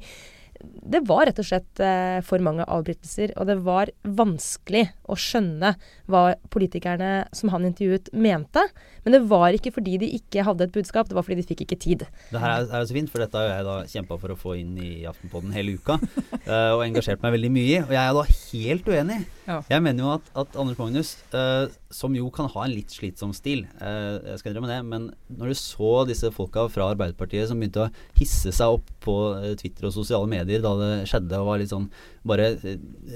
det 0.64 1.02
var 1.08 1.26
rett 1.28 1.40
og 1.42 1.48
slett 1.48 1.82
eh, 1.84 2.20
for 2.26 2.42
mange 2.44 2.66
avbrytelser. 2.72 3.34
Og 3.40 3.48
det 3.50 3.58
var 3.66 3.92
vanskelig 4.06 4.86
å 5.10 5.18
skjønne 5.20 5.74
hva 6.12 6.24
politikerne 6.54 7.26
som 7.36 7.52
han 7.54 7.68
intervjuet, 7.68 8.12
mente. 8.14 8.64
Men 9.06 9.18
det 9.18 9.22
var 9.30 9.56
ikke 9.56 9.74
fordi 9.76 9.98
de 10.02 10.12
ikke 10.18 10.46
hadde 10.48 10.68
et 10.68 10.76
budskap, 10.76 11.10
det 11.10 11.18
var 11.18 11.26
fordi 11.26 11.42
de 11.42 11.48
fikk 11.50 11.66
ikke 11.66 11.80
tid. 11.82 12.06
Det 12.32 12.42
her 12.42 12.64
er, 12.64 12.70
er 12.70 12.88
så 12.88 12.98
fint, 12.98 13.12
for 13.12 13.24
dette 13.24 13.42
har 13.42 13.52
jeg 13.52 13.68
da 13.68 13.78
kjempa 13.92 14.20
for 14.22 14.34
å 14.34 14.40
få 14.40 14.58
inn 14.62 14.76
i 14.82 14.92
Aftenpodden 15.10 15.56
hele 15.56 15.78
uka. 15.80 15.98
eh, 16.50 16.72
og 16.76 16.86
engasjert 16.86 17.24
meg 17.26 17.36
veldig 17.38 17.54
mye 17.58 17.72
i. 17.72 17.82
Og 17.84 17.96
jeg 17.96 18.04
er 18.04 18.20
da 18.20 18.28
helt 18.36 18.92
uenig. 18.94 19.20
Ja. 19.46 19.60
Jeg 19.76 19.86
mener 19.86 20.06
jo 20.06 20.14
at, 20.16 20.32
at 20.46 20.60
Anders 20.62 20.80
Magnus, 20.82 21.16
uh, 21.36 21.68
som 21.96 22.16
jo 22.18 22.28
kan 22.34 22.50
ha 22.52 22.66
en 22.66 22.74
litt 22.76 22.92
slitsom 22.92 23.32
stil, 23.36 23.64
uh, 23.80 24.20
jeg 24.34 24.42
skal 24.42 24.52
innrømme 24.52 24.72
det, 24.72 24.80
men 24.88 25.08
når 25.32 25.52
du 25.54 25.58
så 25.60 25.92
disse 26.10 26.32
folka 26.36 26.68
fra 26.72 26.90
Arbeiderpartiet 26.94 27.48
som 27.50 27.62
begynte 27.62 27.86
å 27.86 27.92
hisse 28.20 28.52
seg 28.56 28.78
opp 28.78 28.92
på 29.06 29.16
Twitter 29.62 29.88
og 29.88 29.96
sosiale 29.96 30.30
medier 30.30 30.64
da 30.64 30.74
det 30.82 30.92
skjedde, 31.10 31.40
og 31.40 31.50
var 31.50 31.62
litt 31.62 31.74
sånn 31.74 31.88
bare 32.28 32.52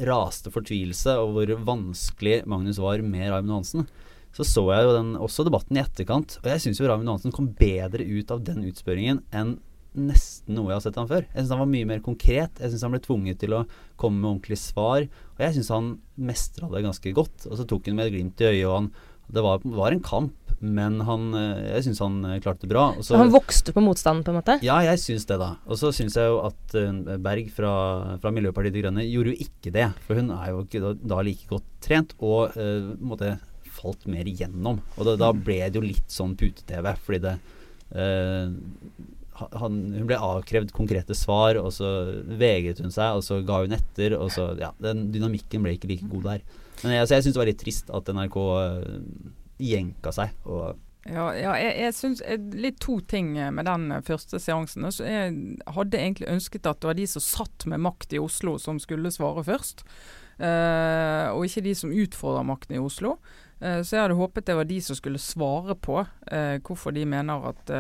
raste 0.08 0.54
fortvilelse 0.54 1.18
over 1.20 1.40
hvor 1.40 1.66
vanskelig 1.76 2.44
Magnus 2.50 2.80
var 2.82 3.04
med 3.06 3.28
Raymond 3.30 3.60
Hansen, 3.60 3.90
så 4.36 4.46
så 4.46 4.64
jeg 4.74 4.86
jo 4.86 4.94
den, 4.94 5.16
også 5.18 5.46
debatten 5.48 5.78
i 5.78 5.82
etterkant. 5.82 6.38
Og 6.44 6.52
jeg 6.52 6.62
syns 6.64 6.80
jo 6.82 6.90
Raymond 6.90 7.16
Hansen 7.16 7.34
kom 7.36 7.50
bedre 7.58 8.06
ut 8.06 8.32
av 8.34 8.44
den 8.46 8.68
utspørringen 8.70 9.24
enn 9.36 9.58
nesten 9.98 10.54
noe 10.58 10.70
jeg 10.70 10.78
har 10.78 10.84
sett 10.86 11.00
han 11.00 11.10
før. 11.10 11.26
Jeg 11.26 11.42
syns 11.42 11.54
han 11.56 11.64
var 11.64 11.72
mye 11.72 11.88
mer 11.90 12.02
konkret. 12.06 12.60
Jeg 12.62 12.74
syns 12.74 12.86
han 12.86 12.94
ble 12.94 13.02
tvunget 13.04 13.40
til 13.42 13.56
å 13.58 13.64
komme 14.00 14.22
med 14.22 14.32
ordentlige 14.36 14.62
svar. 14.62 15.08
Og 15.38 15.46
jeg 15.46 15.58
syns 15.58 15.72
han 15.74 15.94
mestra 16.30 16.70
det 16.72 16.86
ganske 16.86 17.16
godt. 17.18 17.48
Og 17.50 17.58
så 17.60 17.66
tok 17.70 17.90
han 17.90 17.98
med 17.98 18.10
et 18.10 18.18
glimt 18.18 18.44
i 18.44 18.52
øyet, 18.52 18.68
og 18.70 18.76
han, 18.76 18.92
det 19.34 19.46
var, 19.46 19.66
var 19.80 19.96
en 19.96 20.06
kamp. 20.06 20.36
Men 20.60 21.00
han, 21.08 21.30
eh, 21.40 21.68
jeg 21.78 21.86
syns 21.88 22.02
han 22.04 22.18
eh, 22.28 22.40
klarte 22.44 22.68
det 22.68 22.72
bra. 22.74 22.90
Så, 23.06 23.16
han 23.20 23.32
vokste 23.32 23.74
på 23.76 23.84
motstanden, 23.84 24.26
på 24.28 24.34
en 24.34 24.40
måte? 24.42 24.58
Ja, 24.66 24.82
jeg 24.84 25.00
syns 25.02 25.26
det, 25.30 25.40
da. 25.42 25.54
Og 25.70 25.80
så 25.80 25.94
syns 25.96 26.18
jeg 26.20 26.28
jo 26.28 26.42
at 26.44 26.76
uh, 26.76 27.14
Berg 27.24 27.48
fra, 27.56 27.74
fra, 28.20 28.34
Miljøpartiet 28.36 28.76
De 28.76 28.84
Grønne 28.84 29.06
gjorde 29.08 29.34
jo 29.34 29.48
ikke 29.48 29.74
det. 29.76 29.88
For 30.06 30.20
hun 30.20 30.34
er 30.36 30.52
jo 30.52 30.66
ikke 30.66 30.84
da, 30.84 30.96
da 31.16 31.22
like 31.26 31.48
godt 31.50 31.70
trent, 31.86 32.18
og 32.20 32.58
uh, 32.60 32.92
måtte 33.00 33.38
falt 33.80 34.04
mer 34.12 34.28
igjennom. 34.28 34.82
Og 34.98 35.08
da, 35.08 35.16
da 35.22 35.32
ble 35.32 35.62
det 35.64 35.80
jo 35.80 35.86
litt 35.86 36.12
sånn 36.12 36.36
pute-TV, 36.40 36.92
fordi 37.06 37.24
det 37.24 37.38
uh, 37.96 38.52
han, 39.40 39.80
hun 39.96 40.08
ble 40.10 40.18
avkrevd 40.20 40.74
konkrete 40.76 41.16
svar, 41.18 41.60
og 41.62 41.72
så 41.76 41.90
vegret 42.40 42.82
hun 42.84 42.94
seg, 42.94 43.20
og 43.20 43.26
så 43.26 43.40
ga 43.48 43.62
hun 43.64 43.76
etter. 43.78 44.18
Og 44.20 44.32
så, 44.36 44.52
ja, 44.60 44.74
den 44.84 45.10
Dynamikken 45.14 45.66
ble 45.66 45.78
ikke 45.78 45.92
like 45.92 46.12
god 46.12 46.28
der. 46.34 46.46
Men 46.84 46.96
jeg, 46.96 47.10
jeg 47.12 47.26
syns 47.26 47.36
det 47.36 47.42
var 47.42 47.50
litt 47.52 47.64
trist 47.64 47.90
at 47.96 48.14
NRK 48.16 48.38
uh, 48.38 48.78
jenka 49.60 50.14
seg. 50.16 50.38
Og 50.48 50.78
ja, 51.10 51.30
ja, 51.34 51.54
jeg, 51.58 51.76
jeg 51.80 51.96
synes 51.96 52.22
litt 52.60 52.80
to 52.84 53.00
ting 53.08 53.32
med 53.56 53.66
den 53.66 53.90
første 54.06 54.40
seansen. 54.42 54.88
Jeg 55.00 55.60
hadde 55.74 56.00
egentlig 56.00 56.30
ønsket 56.30 56.68
at 56.70 56.82
det 56.82 56.90
var 56.92 56.98
de 57.00 57.08
som 57.10 57.24
satt 57.24 57.66
med 57.72 57.82
makt 57.82 58.14
i 58.14 58.22
Oslo 58.22 58.58
som 58.62 58.82
skulle 58.84 59.12
svare 59.16 59.46
først. 59.48 59.86
Uh, 60.40 61.36
og 61.36 61.48
ikke 61.48 61.66
de 61.66 61.76
som 61.76 61.92
utfordrer 61.92 62.48
makten 62.48 62.78
i 62.78 62.84
Oslo. 62.84 63.18
Uh, 63.60 63.82
så 63.84 63.96
jeg 63.96 64.04
hadde 64.06 64.18
håpet 64.20 64.48
det 64.48 64.56
var 64.56 64.68
de 64.70 64.78
som 64.84 64.96
skulle 64.96 65.20
svare 65.20 65.76
på 65.76 65.98
eh, 66.32 66.62
hvorfor 66.64 66.94
de 66.96 67.02
mener 67.10 67.50
at 67.50 67.72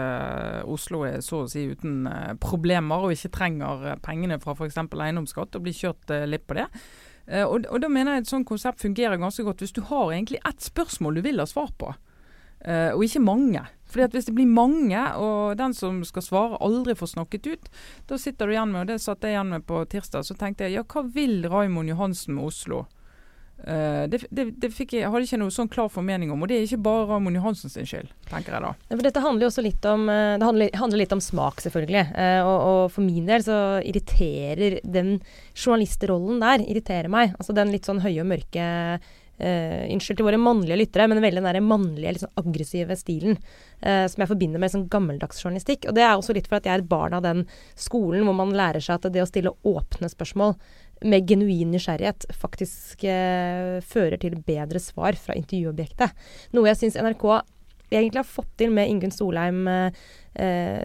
Oslo 0.67 1.05
er 1.07 1.21
så 1.24 1.45
å 1.45 1.48
si 1.50 1.63
uten 1.71 2.03
problemer 2.41 3.05
og 3.05 3.13
ikke 3.15 3.31
trenger 3.38 4.01
pengene 4.03 4.39
fra 4.43 4.57
f.eks. 4.57 4.75
eiendomsskatt 4.75 5.55
og 5.55 5.63
blir 5.63 5.77
kjørt 5.77 6.12
litt 6.27 6.45
på 6.50 6.57
det. 6.59 6.67
Og, 7.45 7.67
og, 7.69 7.77
da 7.81 7.89
mener 7.93 8.17
jeg 8.17 8.24
et 8.24 8.31
sånt 8.31 8.48
konsept 8.50 8.81
fungerer 8.81 9.19
ganske 9.21 9.45
godt 9.45 9.62
hvis 9.62 9.75
du 9.75 9.83
har 9.86 10.12
egentlig 10.12 10.41
ett 10.50 10.65
spørsmål 10.65 11.19
du 11.19 11.24
vil 11.27 11.41
ha 11.41 11.45
svar 11.50 11.69
på, 11.77 11.91
og 12.65 13.03
ikke 13.05 13.21
mange. 13.21 13.62
Fordi 13.89 14.03
at 14.03 14.12
Hvis 14.12 14.25
det 14.25 14.36
blir 14.36 14.45
mange, 14.45 15.01
og 15.17 15.57
den 15.57 15.74
som 15.74 16.03
skal 16.05 16.21
svare 16.21 16.62
aldri 16.62 16.93
får 16.95 17.15
snakket 17.15 17.48
ut, 17.48 17.69
da 18.09 18.17
sitter 18.17 18.45
du 18.45 18.53
igjen 18.53 18.71
med, 18.71 18.81
og 18.81 18.88
det 18.88 19.01
satt 19.01 19.24
jeg 19.25 19.33
igjen 19.33 19.50
med 19.50 19.65
på 19.65 19.81
tirsdag, 19.89 20.25
så 20.25 20.38
tenkte 20.38 20.67
jeg 20.67 20.77
ja, 20.77 20.83
hva 20.86 21.03
vil 21.09 21.48
Raymond 21.50 21.89
Johansen 21.89 22.36
med 22.38 22.51
Oslo? 22.51 22.86
Uh, 23.59 24.07
det, 24.07 24.21
det, 24.31 24.45
det 24.61 24.69
jeg, 24.71 25.03
hadde 25.03 25.25
ikke 25.25 25.39
noe 25.41 25.51
sånn 25.51 25.69
klar 25.71 25.89
formening 25.91 26.31
om, 26.31 26.41
og 26.41 26.49
det 26.49 26.57
er 26.57 26.67
ikke 26.67 26.81
bare 26.85 27.07
Ramon 27.09 27.35
Johansen 27.35 27.71
sin 27.71 27.87
skyld, 27.89 28.11
tenker 28.29 28.55
jeg 28.55 28.63
da. 28.63 28.71
For 28.87 29.05
dette 29.05 29.23
handler 29.23 29.45
jo 29.45 29.51
også 29.51 29.65
litt 29.65 29.87
om 29.89 30.07
eh, 30.09 30.37
Det 30.39 30.47
handler, 30.47 30.71
handler 30.79 31.01
litt 31.01 31.15
om 31.15 31.23
smak, 31.23 31.63
selvfølgelig. 31.65 32.05
Uh, 32.15 32.41
og, 32.47 32.57
og, 32.57 32.81
for 32.95 33.05
min 33.05 33.27
del 33.29 33.43
så 33.45 33.59
irriterer 33.83 34.79
den 34.83 35.17
journalistrollen 35.53 36.39
der 36.43 36.63
irriterer 36.63 37.11
meg. 37.11 37.35
Altså 37.37 37.55
den 37.57 37.73
litt 37.75 37.89
sånn 37.89 38.03
høye 38.05 38.21
og 38.23 38.31
mørke 38.31 38.69
Uh, 39.39 39.87
til 40.03 40.25
våre 40.27 40.35
mannlige 40.35 40.75
lyttere, 40.75 41.05
men 41.07 41.21
veldig 41.23 41.39
den 41.39 41.45
der 41.47 42.11
litt 42.11 42.19
sånn 42.19 42.41
aggressive 42.41 42.95
stilen 42.99 43.37
uh, 43.85 44.03
som 44.11 44.19
jeg 44.19 44.27
forbinder 44.33 44.59
med 44.59 44.73
sånn 44.73 44.89
gammeldags 44.91 45.39
journalistikk. 45.39 45.87
Og 45.87 45.95
det 45.95 46.03
er 46.03 46.17
også 46.17 46.35
litt 46.35 46.49
for 46.51 46.59
at 46.59 46.67
jeg 46.67 46.75
er 46.75 46.83
et 46.83 46.89
barn 46.91 47.15
av 47.15 47.23
den 47.23 47.45
skolen 47.79 48.27
hvor 48.27 48.35
man 48.35 48.51
lærer 48.51 48.83
seg 48.83 48.99
at 48.99 49.07
det 49.15 49.23
å 49.23 49.29
stille 49.29 49.55
åpne 49.63 50.11
spørsmål 50.11 50.57
med 51.05 51.27
genuin 51.29 51.71
nysgjerrighet 51.73 52.27
faktisk 52.35 53.05
eh, 53.07 53.79
fører 53.85 54.19
til 54.21 54.37
bedre 54.45 54.81
svar 54.83 55.17
fra 55.19 55.37
intervjuobjektet. 55.39 56.15
Noe 56.57 56.71
jeg 56.71 56.81
syns 56.81 56.99
NRK 56.99 57.25
egentlig 57.89 58.21
har 58.21 58.29
fått 58.29 58.51
til 58.61 58.73
med 58.75 58.89
Ingunn 58.91 59.13
Solheim 59.13 59.63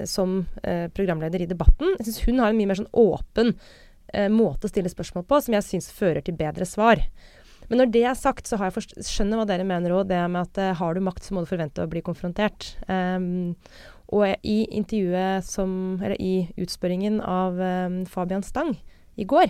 som 0.09 0.38
programleder 0.97 1.42
i 1.44 1.47
Debatten. 1.50 1.90
Jeg 1.99 2.06
syns 2.06 2.23
hun 2.25 2.40
har 2.40 2.49
en 2.49 2.56
mye 2.56 2.71
mer 2.71 2.78
sånn 2.78 2.88
åpen 2.97 3.50
måte 4.33 4.64
å 4.64 4.73
stille 4.73 4.88
spørsmål 4.88 5.26
på, 5.28 5.40
som 5.44 5.54
jeg 5.59 5.66
syns 5.66 5.90
fører 5.92 6.25
til 6.25 6.38
bedre 6.38 6.64
svar. 6.64 7.02
Men 7.68 7.80
når 7.80 7.92
det 7.94 8.04
er 8.04 8.16
sagt, 8.18 8.49
så 8.49 8.59
jeg 8.61 8.85
skjønner 9.06 9.38
jeg 9.38 9.40
hva 9.40 9.49
dere 9.49 9.66
mener 9.68 9.94
òg. 9.97 10.09
Det 10.11 10.21
med 10.28 10.42
at 10.42 10.61
uh, 10.61 10.73
har 10.80 10.97
du 10.97 11.04
makt, 11.04 11.25
så 11.25 11.35
må 11.35 11.44
du 11.44 11.50
forvente 11.50 11.85
å 11.85 11.90
bli 11.90 12.02
konfrontert. 12.04 12.75
Um, 12.88 13.54
og 14.12 14.28
i 14.44 14.59
intervjuet 14.76 15.47
som 15.49 15.97
Eller 16.04 16.18
i 16.21 16.44
utspørringen 16.61 17.23
av 17.25 17.56
um, 17.56 18.02
Fabian 18.06 18.44
Stang 18.44 18.75
i 19.16 19.25
går, 19.25 19.49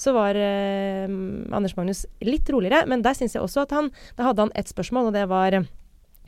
så 0.00 0.14
var 0.16 0.38
eh, 0.38 1.04
Anders 1.52 1.76
Magnus 1.76 2.06
litt 2.24 2.48
roligere. 2.48 2.86
Men 2.88 3.04
der 3.04 3.18
syns 3.18 3.36
jeg 3.36 3.44
også 3.44 3.66
at 3.66 3.76
han 3.76 3.90
Da 4.16 4.30
hadde 4.30 4.46
han 4.46 4.56
ett 4.56 4.70
spørsmål, 4.72 5.10
og 5.10 5.18
det 5.18 5.26
var 5.28 5.60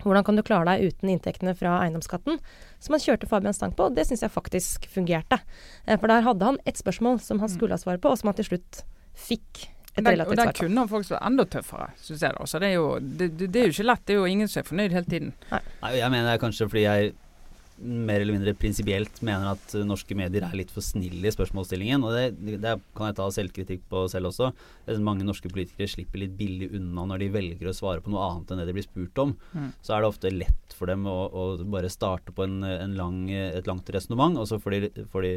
hvordan 0.03 0.25
kan 0.27 0.39
du 0.39 0.43
klare 0.43 0.67
deg 0.67 0.91
uten 0.91 1.13
inntektene 1.13 1.55
fra 1.55 1.77
eiendomsskatten? 1.85 2.41
Som 2.83 2.97
han 2.97 3.03
kjørte 3.05 3.29
Fabian 3.31 3.55
Stang 3.55 3.75
på, 3.79 3.87
og 3.87 3.95
det 3.95 4.09
syns 4.09 4.25
jeg 4.25 4.35
faktisk 4.35 4.89
fungerte. 4.91 5.39
Eh, 5.87 5.95
for 5.95 6.11
der 6.11 6.27
hadde 6.27 6.49
han 6.49 6.59
ett 6.67 6.81
spørsmål 6.81 7.21
som 7.23 7.43
han 7.43 7.51
mm. 7.51 7.55
skulle 7.55 7.79
ha 7.79 7.83
svar 7.83 8.03
på, 8.03 8.11
og 8.11 8.19
som 8.19 8.33
han 8.33 8.39
til 8.41 8.51
slutt 8.51 8.83
fikk 9.15 9.69
et 9.93 10.07
den, 10.07 10.23
og 10.25 10.37
der 10.41 10.55
kunne 10.57 10.81
han 10.81 10.89
faktisk 10.89 11.13
vært 11.13 11.27
enda 11.29 11.45
tøffere, 11.53 11.91
syns 12.01 12.23
jeg. 12.25 12.33
da. 12.33 12.47
Så 12.49 12.61
det 12.63 12.71
er, 12.71 12.79
jo, 12.81 12.87
det, 12.99 13.29
det 13.43 13.51
er, 13.53 13.67
jo, 13.69 13.75
ikke 13.77 13.85
lett. 13.91 14.05
Det 14.09 14.15
er 14.15 14.23
jo 14.23 14.31
ingen 14.31 14.49
som 14.49 14.63
er 14.63 14.69
fornøyd 14.71 14.95
hele 14.97 15.05
tiden. 15.09 15.35
Nei, 15.51 15.61
Nei 15.83 15.91
Jeg 15.99 16.15
mener 16.15 16.31
det 16.31 16.37
er 16.39 16.43
kanskje 16.43 16.69
fordi 16.73 16.87
jeg 16.87 17.13
mer 17.83 18.21
eller 18.21 18.37
mindre 18.37 18.55
prinsipielt 18.59 19.21
mener 19.27 19.53
at 19.53 19.75
norske 19.87 20.15
medier 20.19 20.45
er 20.47 20.55
litt 20.57 20.71
for 20.73 20.85
snille 20.85 21.27
i 21.27 21.33
spørsmålsstillingen. 21.35 22.05
Og 22.07 22.15
det, 22.15 22.57
det 22.63 22.75
kan 22.97 23.11
jeg 23.11 23.19
ta 23.19 23.29
selvkritikk 23.35 23.85
på 23.91 24.05
selv 24.13 24.31
også. 24.31 24.53
Mange 25.03 25.27
norske 25.27 25.51
politikere 25.53 25.91
slipper 25.91 26.23
litt 26.23 26.37
billig 26.39 26.71
unna 26.79 27.07
når 27.11 27.25
de 27.25 27.33
velger 27.37 27.71
å 27.71 27.75
svare 27.77 28.05
på 28.05 28.13
noe 28.13 28.29
annet 28.29 28.53
enn 28.53 28.63
det 28.63 28.69
de 28.71 28.77
blir 28.79 28.87
spurt 28.87 29.25
om. 29.25 29.35
Mm. 29.53 29.73
Så 29.83 29.97
er 29.97 30.03
det 30.05 30.13
ofte 30.13 30.35
lett 30.35 30.77
for 30.79 30.91
dem 30.93 31.09
å, 31.11 31.19
å 31.27 31.49
bare 31.75 31.91
starte 31.93 32.35
på 32.35 32.47
en, 32.47 32.63
en 32.67 32.97
lang, 32.99 33.25
et 33.33 33.69
langt 33.69 33.91
resonnement, 33.95 34.39
og 34.39 34.49
så 34.51 34.61
får 34.63 34.77
de, 34.77 35.05
får, 35.13 35.27
de, 35.27 35.35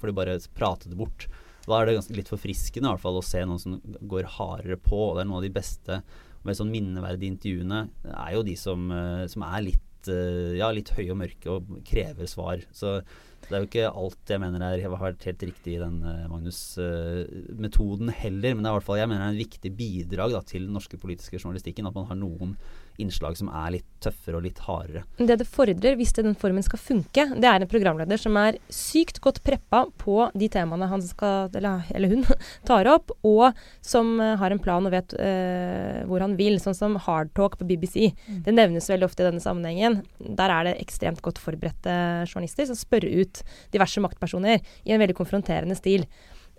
får 0.00 0.12
de 0.12 0.18
bare 0.18 0.36
prate 0.58 0.90
det 0.92 0.98
bort. 0.98 1.28
Da 1.62 1.78
er 1.78 1.86
det 1.86 1.96
ganske 2.00 2.16
litt 2.18 2.30
forfriskende 2.30 2.88
i 2.88 2.94
hvert 2.94 3.04
fall 3.04 3.20
å 3.20 3.24
se 3.24 3.42
noen 3.46 3.62
som 3.62 3.78
går 4.10 4.30
hardere 4.38 4.78
på. 4.82 4.98
og 5.08 5.16
Det 5.16 5.24
er 5.24 5.30
noen 5.30 5.40
av 5.40 5.46
de 5.46 5.54
beste 5.54 6.02
med 6.46 6.58
sånn 6.58 6.72
minneverdige 6.72 7.30
intervjuene 7.30 7.84
er 8.10 8.34
jo 8.34 8.44
de 8.46 8.56
som, 8.58 8.90
eh, 8.90 9.26
som 9.30 9.44
er 9.46 9.68
litt, 9.68 9.84
eh, 10.10 10.56
ja, 10.58 10.70
litt 10.74 10.92
høye 10.96 11.12
og 11.12 11.20
mørke 11.20 11.52
og 11.52 11.76
krever 11.86 12.30
svar. 12.30 12.64
Så 12.74 13.00
det 13.42 13.52
er 13.52 13.62
jo 13.62 13.68
ikke 13.68 13.90
alt 13.90 14.32
jeg 14.32 14.40
mener 14.42 14.62
er, 14.64 14.82
har 14.84 14.94
vært 14.96 15.26
helt 15.28 15.42
riktig 15.44 15.74
i 15.74 15.80
den 15.82 15.98
uh, 16.06 16.28
Magnus-metoden 16.30 18.12
uh, 18.12 18.18
heller. 18.22 18.54
Men 18.54 18.62
det 18.62 18.70
er 18.70 18.74
i 18.74 18.78
hvert 18.78 18.86
fall 18.86 19.00
jeg 19.02 19.10
mener 19.10 19.26
er 19.26 19.34
en 19.34 19.42
viktig 19.42 19.72
bidrag 19.76 20.36
da, 20.36 20.42
til 20.46 20.68
den 20.68 20.76
norske 20.78 21.00
politiske 21.00 21.40
journalistikken. 21.40 21.88
At 21.90 21.98
man 21.98 22.08
har 22.08 22.18
noen 22.20 22.54
innslag 23.00 23.36
som 23.38 23.50
er 23.52 23.78
litt 23.78 23.88
tøffere 24.02 24.38
og 24.38 24.44
litt 24.46 24.60
hardere. 24.66 25.04
Det 25.16 25.36
det 25.38 25.46
fordrer, 25.48 25.96
hvis 25.98 26.14
den 26.16 26.34
formen 26.38 26.64
skal 26.66 26.80
funke, 26.80 27.26
det 27.38 27.48
er 27.48 27.62
en 27.62 27.70
programleder 27.70 28.20
som 28.20 28.36
er 28.40 28.58
sykt 28.72 29.20
godt 29.22 29.42
preppa 29.46 29.84
på 30.00 30.26
de 30.38 30.48
temaene 30.52 30.88
han 30.90 31.04
skal, 31.04 31.52
eller, 31.58 31.86
eller 31.94 32.12
hun 32.16 32.26
tar 32.68 32.90
opp, 32.90 33.14
og 33.26 33.58
som 33.84 34.14
uh, 34.20 34.34
har 34.40 34.54
en 34.54 34.62
plan 34.62 34.86
og 34.86 34.94
vet 34.94 35.14
øh, 35.16 36.02
hvor 36.10 36.24
han 36.24 36.36
vil. 36.38 36.58
Sånn 36.62 36.76
som 36.76 36.98
Hardtalk 37.00 37.58
på 37.60 37.66
BBC. 37.68 38.12
Mm. 38.26 38.42
Det 38.46 38.56
nevnes 38.56 38.90
veldig 38.90 39.08
ofte 39.08 39.24
i 39.24 39.28
denne 39.28 39.42
sammenhengen. 39.42 40.00
Der 40.18 40.52
er 40.52 40.68
det 40.68 40.76
ekstremt 40.82 41.22
godt 41.24 41.40
forberedte 41.42 41.94
journalister 42.28 42.68
som 42.68 42.78
spør 42.78 43.06
ut 43.08 43.42
diverse 43.74 44.02
maktpersoner 44.02 44.60
i 44.60 44.94
en 44.94 45.02
veldig 45.02 45.16
konfronterende 45.18 45.78
stil 45.78 46.06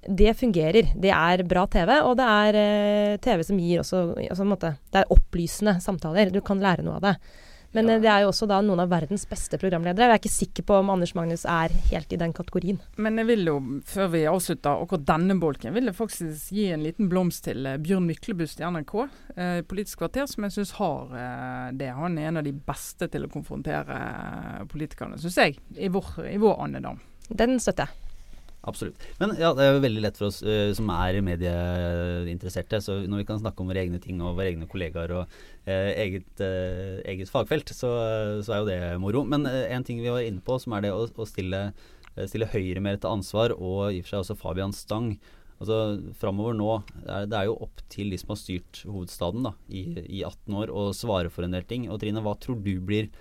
det 0.07 0.33
fungerer. 0.39 0.91
Det 1.00 1.13
er 1.13 1.45
bra 1.48 1.65
TV, 1.72 1.95
og 2.03 2.17
det 2.19 2.27
er 2.27 2.60
eh, 2.60 3.15
TV 3.24 3.43
som 3.48 3.60
gir 3.62 3.81
også 3.83 4.03
altså, 4.29 4.48
måte, 4.48 4.75
Det 4.91 5.03
er 5.03 5.15
opplysende 5.15 5.79
samtaler. 5.83 6.33
Du 6.33 6.41
kan 6.45 6.62
lære 6.63 6.86
noe 6.86 7.00
av 7.00 7.10
det. 7.10 7.17
Men 7.74 7.89
ja. 7.89 7.95
Eh, 7.95 8.01
det 8.01 8.10
er 8.12 8.24
jo 8.24 8.29
også 8.31 8.48
da 8.50 8.60
noen 8.63 8.83
av 8.83 8.91
verdens 8.91 9.25
beste 9.29 9.57
programledere. 9.62 10.07
Jeg 10.07 10.13
er 10.13 10.22
ikke 10.22 10.33
sikker 10.33 10.67
på 10.69 10.77
om 10.79 10.91
Anders 10.93 11.15
Magnus 11.17 11.45
er 11.50 11.74
helt 11.89 12.13
i 12.13 12.19
den 12.22 12.36
kategorien. 12.36 12.79
Men 13.01 13.17
jeg 13.22 13.29
vil 13.31 13.50
jo, 13.50 13.55
før 13.89 14.12
vi 14.13 14.24
avslutter 14.29 14.83
akkurat 14.86 15.07
denne 15.10 15.38
bolken, 15.41 15.74
vil 15.75 15.89
jeg 15.89 15.98
faktisk 15.98 16.53
gi 16.53 16.67
en 16.75 16.86
liten 16.86 17.10
blomst 17.12 17.48
til 17.48 17.65
uh, 17.65 17.79
Bjørn 17.81 18.05
Myklebust 18.10 18.62
i 18.62 18.67
NRK, 18.69 18.93
eh, 19.36 19.55
Politisk 19.67 20.03
kvarter, 20.03 20.29
som 20.29 20.45
jeg 20.48 20.57
syns 20.57 20.75
har 20.77 21.17
eh, 21.17 21.67
det. 21.79 21.89
Han 21.98 22.19
er 22.22 22.29
en 22.29 22.43
av 22.43 22.48
de 22.48 22.53
beste 22.53 23.10
til 23.12 23.25
å 23.25 23.33
konfrontere 23.33 23.98
politikerne, 24.72 25.17
syns 25.22 25.41
jeg, 25.41 25.57
i 25.74 25.89
vår, 25.91 26.15
i 26.29 26.39
vår 26.41 26.62
andedam. 26.67 27.01
Den 27.33 27.57
støtter 27.63 27.89
jeg. 27.89 28.02
Absolutt. 28.63 29.01
Men 29.20 29.34
ja, 29.36 29.50
det 29.51 29.63
er 29.65 29.74
jo 29.75 29.82
veldig 29.84 30.01
lett 30.05 30.20
for 30.20 30.29
oss 30.29 30.38
uh, 30.46 30.72
som 30.75 30.88
er 30.93 31.20
medieinteresserte. 31.25 32.79
Så 32.84 33.01
når 33.12 33.24
vi 33.24 33.27
kan 33.27 33.41
snakke 33.41 33.60
om 33.60 33.72
våre 33.72 33.82
egne 33.84 34.00
ting 34.03 34.22
og 34.24 34.38
våre 34.38 34.53
egne 34.53 34.70
kollegaer 34.72 35.12
og 35.17 35.25
uh, 35.67 35.89
eget, 35.91 36.29
uh, 36.39 37.01
eget, 37.03 37.32
fagfelt, 37.32 37.74
så, 37.75 37.91
så, 38.39 38.53
er 38.55 38.62
jo 38.62 38.70
det 38.70 38.79
moro. 39.03 39.25
Men 39.27 39.43
en 39.50 39.84
ting 39.84 40.00
vi 40.00 40.13
var 40.13 40.24
inne 40.24 40.43
på, 40.46 40.55
som 40.63 40.77
er 40.77 40.88
det 40.88 40.93
å, 40.96 41.03
å 41.03 41.27
stille, 41.27 41.65
stille 42.24 42.48
Høyre 42.53 42.84
mer 42.84 43.01
til 43.01 43.12
ansvar, 43.12 43.55
og 43.58 43.91
i 43.91 44.00
og 44.00 44.08
for 44.08 44.13
seg 44.13 44.24
også 44.24 44.39
Fabian 44.39 44.75
Stang. 44.75 45.12
Altså 45.60 46.00
Framover 46.20 46.55
nå, 46.55 46.72
det 47.03 47.36
er 47.38 47.48
jo 47.48 47.60
opp 47.67 47.84
til 47.91 48.10
de 48.12 48.17
som 48.20 48.34
har 48.34 48.39
styrt 48.39 48.82
hovedstaden 48.88 49.46
da, 49.46 49.53
i, 49.67 49.86
i 50.08 50.24
18 50.24 50.55
år, 50.63 50.72
å 50.72 50.89
svare 50.96 51.32
for 51.32 51.43
en 51.43 51.55
del 51.55 51.67
ting. 51.67 51.91
Og 51.91 52.00
Trine, 52.00 52.24
hva 52.24 52.36
tror 52.39 52.63
du 52.63 52.74
blir 52.79 53.12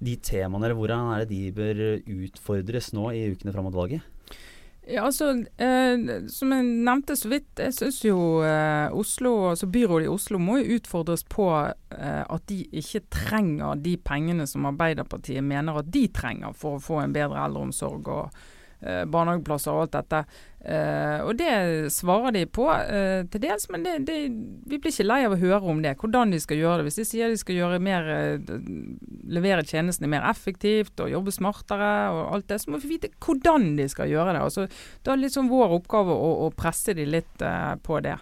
de 0.00 0.18
temaene, 0.20 0.66
eller 0.66 0.76
hvordan 0.76 1.14
er 1.14 1.24
det 1.24 1.30
de 1.30 1.54
bør 1.56 1.86
utfordres 2.24 2.94
nå 2.96 3.08
i 3.16 3.26
ukene 3.32 3.52
fram 3.52 3.68
mot 3.68 3.76
valget? 3.76 4.04
Ja, 4.86 5.02
altså, 5.02 5.32
eh, 5.58 6.28
Som 6.30 6.52
jeg 6.54 6.64
nevnte 6.86 7.16
så 7.18 7.30
vidt, 7.30 7.48
jeg 7.58 7.74
syns 7.74 7.98
jo 8.04 8.42
eh, 8.46 8.86
Oslo, 8.94 9.50
altså 9.50 9.66
byrådet 9.66 10.06
i 10.06 10.12
Oslo 10.12 10.38
må 10.38 10.60
jo 10.60 10.76
utfordres 10.78 11.24
på 11.26 11.48
eh, 11.58 12.22
at 12.22 12.44
de 12.46 12.60
ikke 12.70 13.02
trenger 13.10 13.80
de 13.82 13.96
pengene 13.98 14.46
som 14.46 14.68
Arbeiderpartiet 14.70 15.42
mener 15.42 15.80
at 15.80 15.90
de 15.90 16.06
trenger 16.14 16.54
for 16.54 16.78
å 16.78 16.84
få 16.84 17.00
en 17.02 17.16
bedre 17.16 17.42
eldreomsorg 17.48 18.12
og 18.14 18.38
barnehageplasser 18.80 19.72
og 19.72 19.86
alt 19.86 19.96
dette. 19.96 20.24
Uh, 20.66 21.22
og 21.22 21.36
det 21.38 21.92
svarer 21.94 22.32
de 22.34 22.40
på 22.50 22.64
uh, 22.66 23.22
til 23.30 23.42
dels, 23.44 23.68
men 23.70 23.84
det, 23.84 23.92
det, 24.08 24.16
vi 24.66 24.80
blir 24.82 24.90
ikke 24.90 25.06
lei 25.06 25.20
av 25.22 25.36
å 25.36 25.38
høre 25.38 25.60
om 25.70 25.82
det. 25.84 25.92
Hvordan 26.00 26.34
de 26.34 26.40
skal 26.42 26.58
gjøre 26.58 26.80
det. 26.80 26.88
Hvis 26.88 26.98
de 26.98 27.04
sier 27.06 27.30
de 27.30 27.38
skal 27.38 27.60
gjøre 27.60 27.78
mer, 27.86 28.08
levere 29.30 29.62
tjenestene 29.66 30.10
mer 30.10 30.26
effektivt 30.26 30.98
og 31.04 31.12
jobbe 31.12 31.36
smartere, 31.36 31.92
og 32.10 32.34
alt 32.34 32.48
det, 32.50 32.58
så 32.64 32.74
må 32.74 32.82
vi 32.82 32.96
vite 32.96 33.12
hvordan 33.22 33.76
de 33.78 33.86
skal 33.92 34.10
gjøre 34.10 34.34
det. 34.34 34.42
Altså, 34.42 34.66
da 35.06 35.14
er 35.14 35.20
det 35.20 35.28
liksom 35.28 35.52
vår 35.54 35.78
oppgave 35.78 36.18
å, 36.18 36.34
å 36.48 36.50
presse 36.56 36.96
de 36.98 37.06
litt 37.14 37.46
på 37.86 38.02
det. 38.02 38.18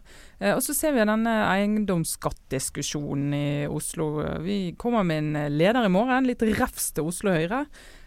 og 0.52 0.60
Så 0.64 0.76
ser 0.76 0.92
vi 0.92 1.04
denne 1.06 1.34
eiendomsskattdiskusjonen 1.48 3.36
i 3.40 3.48
Oslo. 3.72 4.12
Vi 4.44 4.74
kommer 4.80 5.06
med 5.06 5.24
en 5.24 5.56
leder 5.56 5.88
i 5.88 5.92
morgen, 5.96 6.28
litt 6.28 6.44
refs 6.60 6.92
til 6.92 7.08
Oslo 7.08 7.32
Høyre. 7.32 7.64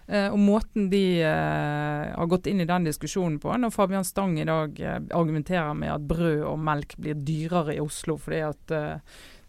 Uh, 0.07 0.29
og 0.31 0.39
måten 0.39 0.85
de 0.91 1.19
uh, 1.19 2.13
har 2.15 2.29
gått 2.31 2.47
inn 2.47 2.63
i 2.63 2.67
den 2.69 2.85
diskusjonen 2.87 3.41
på, 3.43 3.51
når 3.59 3.73
Fabian 3.75 4.07
Stang 4.07 4.37
i 4.39 4.45
dag 4.47 4.77
uh, 4.79 4.99
argumenterer 5.11 5.73
med 5.75 5.91
at 5.91 6.05
brød 6.07 6.45
og 6.47 6.61
melk 6.63 6.95
blir 6.95 7.19
dyrere 7.27 7.75
i 7.75 7.81
Oslo 7.83 8.15
fordi 8.21 8.39
at 8.47 8.75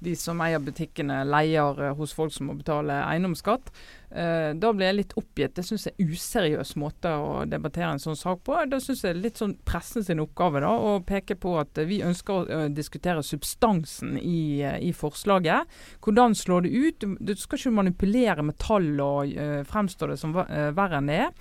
de 0.04 0.14
som 0.18 0.38
eier 0.44 0.62
butikkene 0.62 1.22
leier 1.26 1.80
eh, 1.82 1.94
hos 1.98 2.14
folk 2.14 2.32
som 2.34 2.50
må 2.50 2.56
betale 2.58 3.00
eiendomsskatt. 3.02 3.72
Eh, 4.08 4.54
da 4.56 4.70
blir 4.72 4.88
jeg 4.88 4.96
litt 4.96 5.14
oppgitt. 5.20 5.56
Det 5.58 5.64
syns 5.66 5.88
jeg 5.88 5.96
er 5.98 6.12
useriøs 6.14 6.74
måte 6.80 7.10
å 7.12 7.42
debattere 7.50 7.90
en 7.92 8.02
sånn 8.02 8.18
sak 8.18 8.44
på. 8.46 8.56
Da 8.70 8.80
syns 8.80 9.02
jeg 9.04 9.16
det 9.16 9.18
er 9.18 9.24
litt 9.26 9.40
sånn 9.42 9.56
pressen 9.68 10.06
sin 10.06 10.22
oppgave 10.22 10.62
da, 10.64 10.70
å 10.72 10.98
peke 11.06 11.36
på 11.40 11.56
at 11.60 11.80
vi 11.88 12.00
ønsker 12.06 12.38
å 12.38 12.60
diskutere 12.72 13.24
substansen 13.26 14.16
i, 14.20 14.62
eh, 14.62 14.78
i 14.88 14.92
forslaget. 14.96 15.66
Hvordan 16.04 16.36
slår 16.38 16.68
det 16.68 16.76
ut? 16.76 17.08
Du 17.18 17.34
skal 17.36 17.60
ikke 17.60 17.78
manipulere 17.80 18.44
med 18.46 18.58
tall 18.62 18.94
og 19.02 19.34
uh, 19.34 19.64
fremstå 19.66 20.08
det 20.10 20.16
som 20.20 20.32
verre 20.34 20.98
enn 20.98 21.10
det 21.10 21.18
er. 21.26 21.34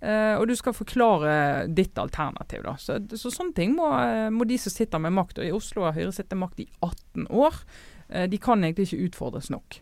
Uh, 0.00 0.40
og 0.40 0.46
du 0.48 0.54
skal 0.56 0.74
forklare 0.76 1.32
ditt 1.76 1.98
alternativ. 2.00 2.64
da. 2.66 2.74
Så, 2.80 2.98
så 3.20 3.32
Sånne 3.32 3.56
ting 3.56 3.74
må, 3.76 3.88
må, 4.32 4.46
de 4.48 4.58
som 4.60 4.72
sitter 4.72 5.02
med 5.02 5.14
makt. 5.16 5.40
Og 5.40 5.48
I 5.48 5.54
Oslo 5.56 5.86
har 5.86 5.96
Høyre 5.96 6.12
sittet 6.16 6.40
makt 6.40 6.62
i 6.64 6.68
18 6.80 7.28
år. 7.30 7.62
Eh, 8.10 8.26
de 8.30 8.40
kan 8.42 8.62
egentlig 8.64 8.90
ikke 8.90 9.08
utfordres 9.10 9.50
nok. 9.52 9.80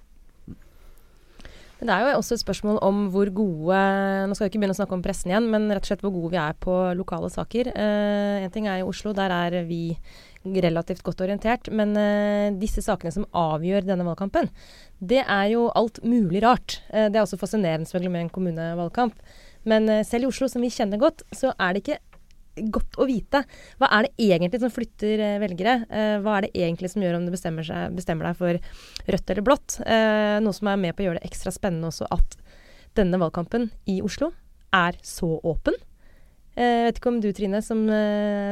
Men 1.79 1.91
det 1.91 1.95
er 1.95 2.03
jo 2.03 2.19
også 2.19 2.35
et 2.35 2.43
spørsmål 2.43 2.81
om 2.83 3.05
hvor 3.15 3.29
gode 3.31 3.83
Nå 4.27 4.35
skal 4.35 4.49
vi 4.49 4.51
ikke 4.51 4.63
begynne 4.65 4.75
å 4.75 4.79
snakke 4.81 4.97
om 4.97 5.03
pressen 5.05 5.31
igjen, 5.31 5.47
men 5.53 5.69
rett 5.71 5.85
og 5.85 5.93
slett 5.93 6.03
hvor 6.03 6.15
gode 6.17 6.33
vi 6.33 6.41
er 6.43 6.57
på 6.59 6.75
lokale 6.99 7.31
saker. 7.31 7.71
Uh, 7.71 8.43
en 8.43 8.55
ting 8.55 8.67
er 8.67 8.81
i 8.81 8.87
Oslo, 8.87 9.13
der 9.15 9.31
er 9.35 9.61
vi 9.69 9.95
relativt 10.49 11.05
godt 11.07 11.23
orientert. 11.23 11.69
Men 11.75 11.95
eh, 11.99 12.55
disse 12.57 12.81
sakene 12.85 13.13
som 13.13 13.27
avgjør 13.37 13.85
denne 13.85 14.07
valgkampen, 14.07 14.49
det 14.99 15.21
er 15.25 15.51
jo 15.53 15.67
alt 15.77 15.99
mulig 16.07 16.41
rart. 16.45 16.79
Eh, 16.89 17.11
det 17.11 17.19
er 17.19 17.27
også 17.27 17.41
fascinerende 17.41 17.91
selvfølgelig 17.91 18.15
med 18.15 18.25
en 18.25 18.35
kommunevalgkamp. 18.37 19.19
Men 19.69 19.91
selv 20.07 20.25
i 20.25 20.31
Oslo, 20.31 20.49
som 20.49 20.63
vi 20.65 20.71
kjenner 20.73 21.03
godt, 21.03 21.27
så 21.37 21.51
er 21.61 21.75
det 21.75 21.83
ikke 21.83 21.99
godt 22.73 22.99
å 23.01 23.07
vite. 23.09 23.43
Hva 23.81 23.91
er 23.97 24.07
det 24.07 24.29
egentlig 24.29 24.61
som 24.63 24.73
flytter 24.73 25.23
eh, 25.25 25.41
velgere? 25.43 25.75
Eh, 25.89 26.15
hva 26.25 26.39
er 26.39 26.47
det 26.47 26.53
egentlig 26.55 26.93
som 26.93 27.05
gjør 27.05 27.19
om 27.19 27.27
du 27.27 27.33
bestemmer, 27.35 27.67
seg, 27.67 27.97
bestemmer 27.97 28.29
deg 28.29 28.39
for 28.39 28.61
rødt 29.15 29.35
eller 29.35 29.47
blått? 29.47 29.79
Eh, 29.85 30.39
noe 30.45 30.57
som 30.57 30.71
er 30.71 30.81
med 30.81 30.97
på 30.97 31.05
å 31.05 31.09
gjøre 31.09 31.21
det 31.21 31.29
ekstra 31.31 31.55
spennende 31.55 31.91
også 31.93 32.09
at 32.15 32.39
denne 32.99 33.21
valgkampen 33.21 33.69
i 33.91 34.01
Oslo 34.05 34.33
er 34.75 34.99
så 35.07 35.37
åpen. 35.47 35.77
Jeg 36.59 36.89
vet 36.89 36.97
ikke 36.99 37.11
om 37.13 37.21
du 37.23 37.29
Trine, 37.31 37.61
som, 37.63 37.85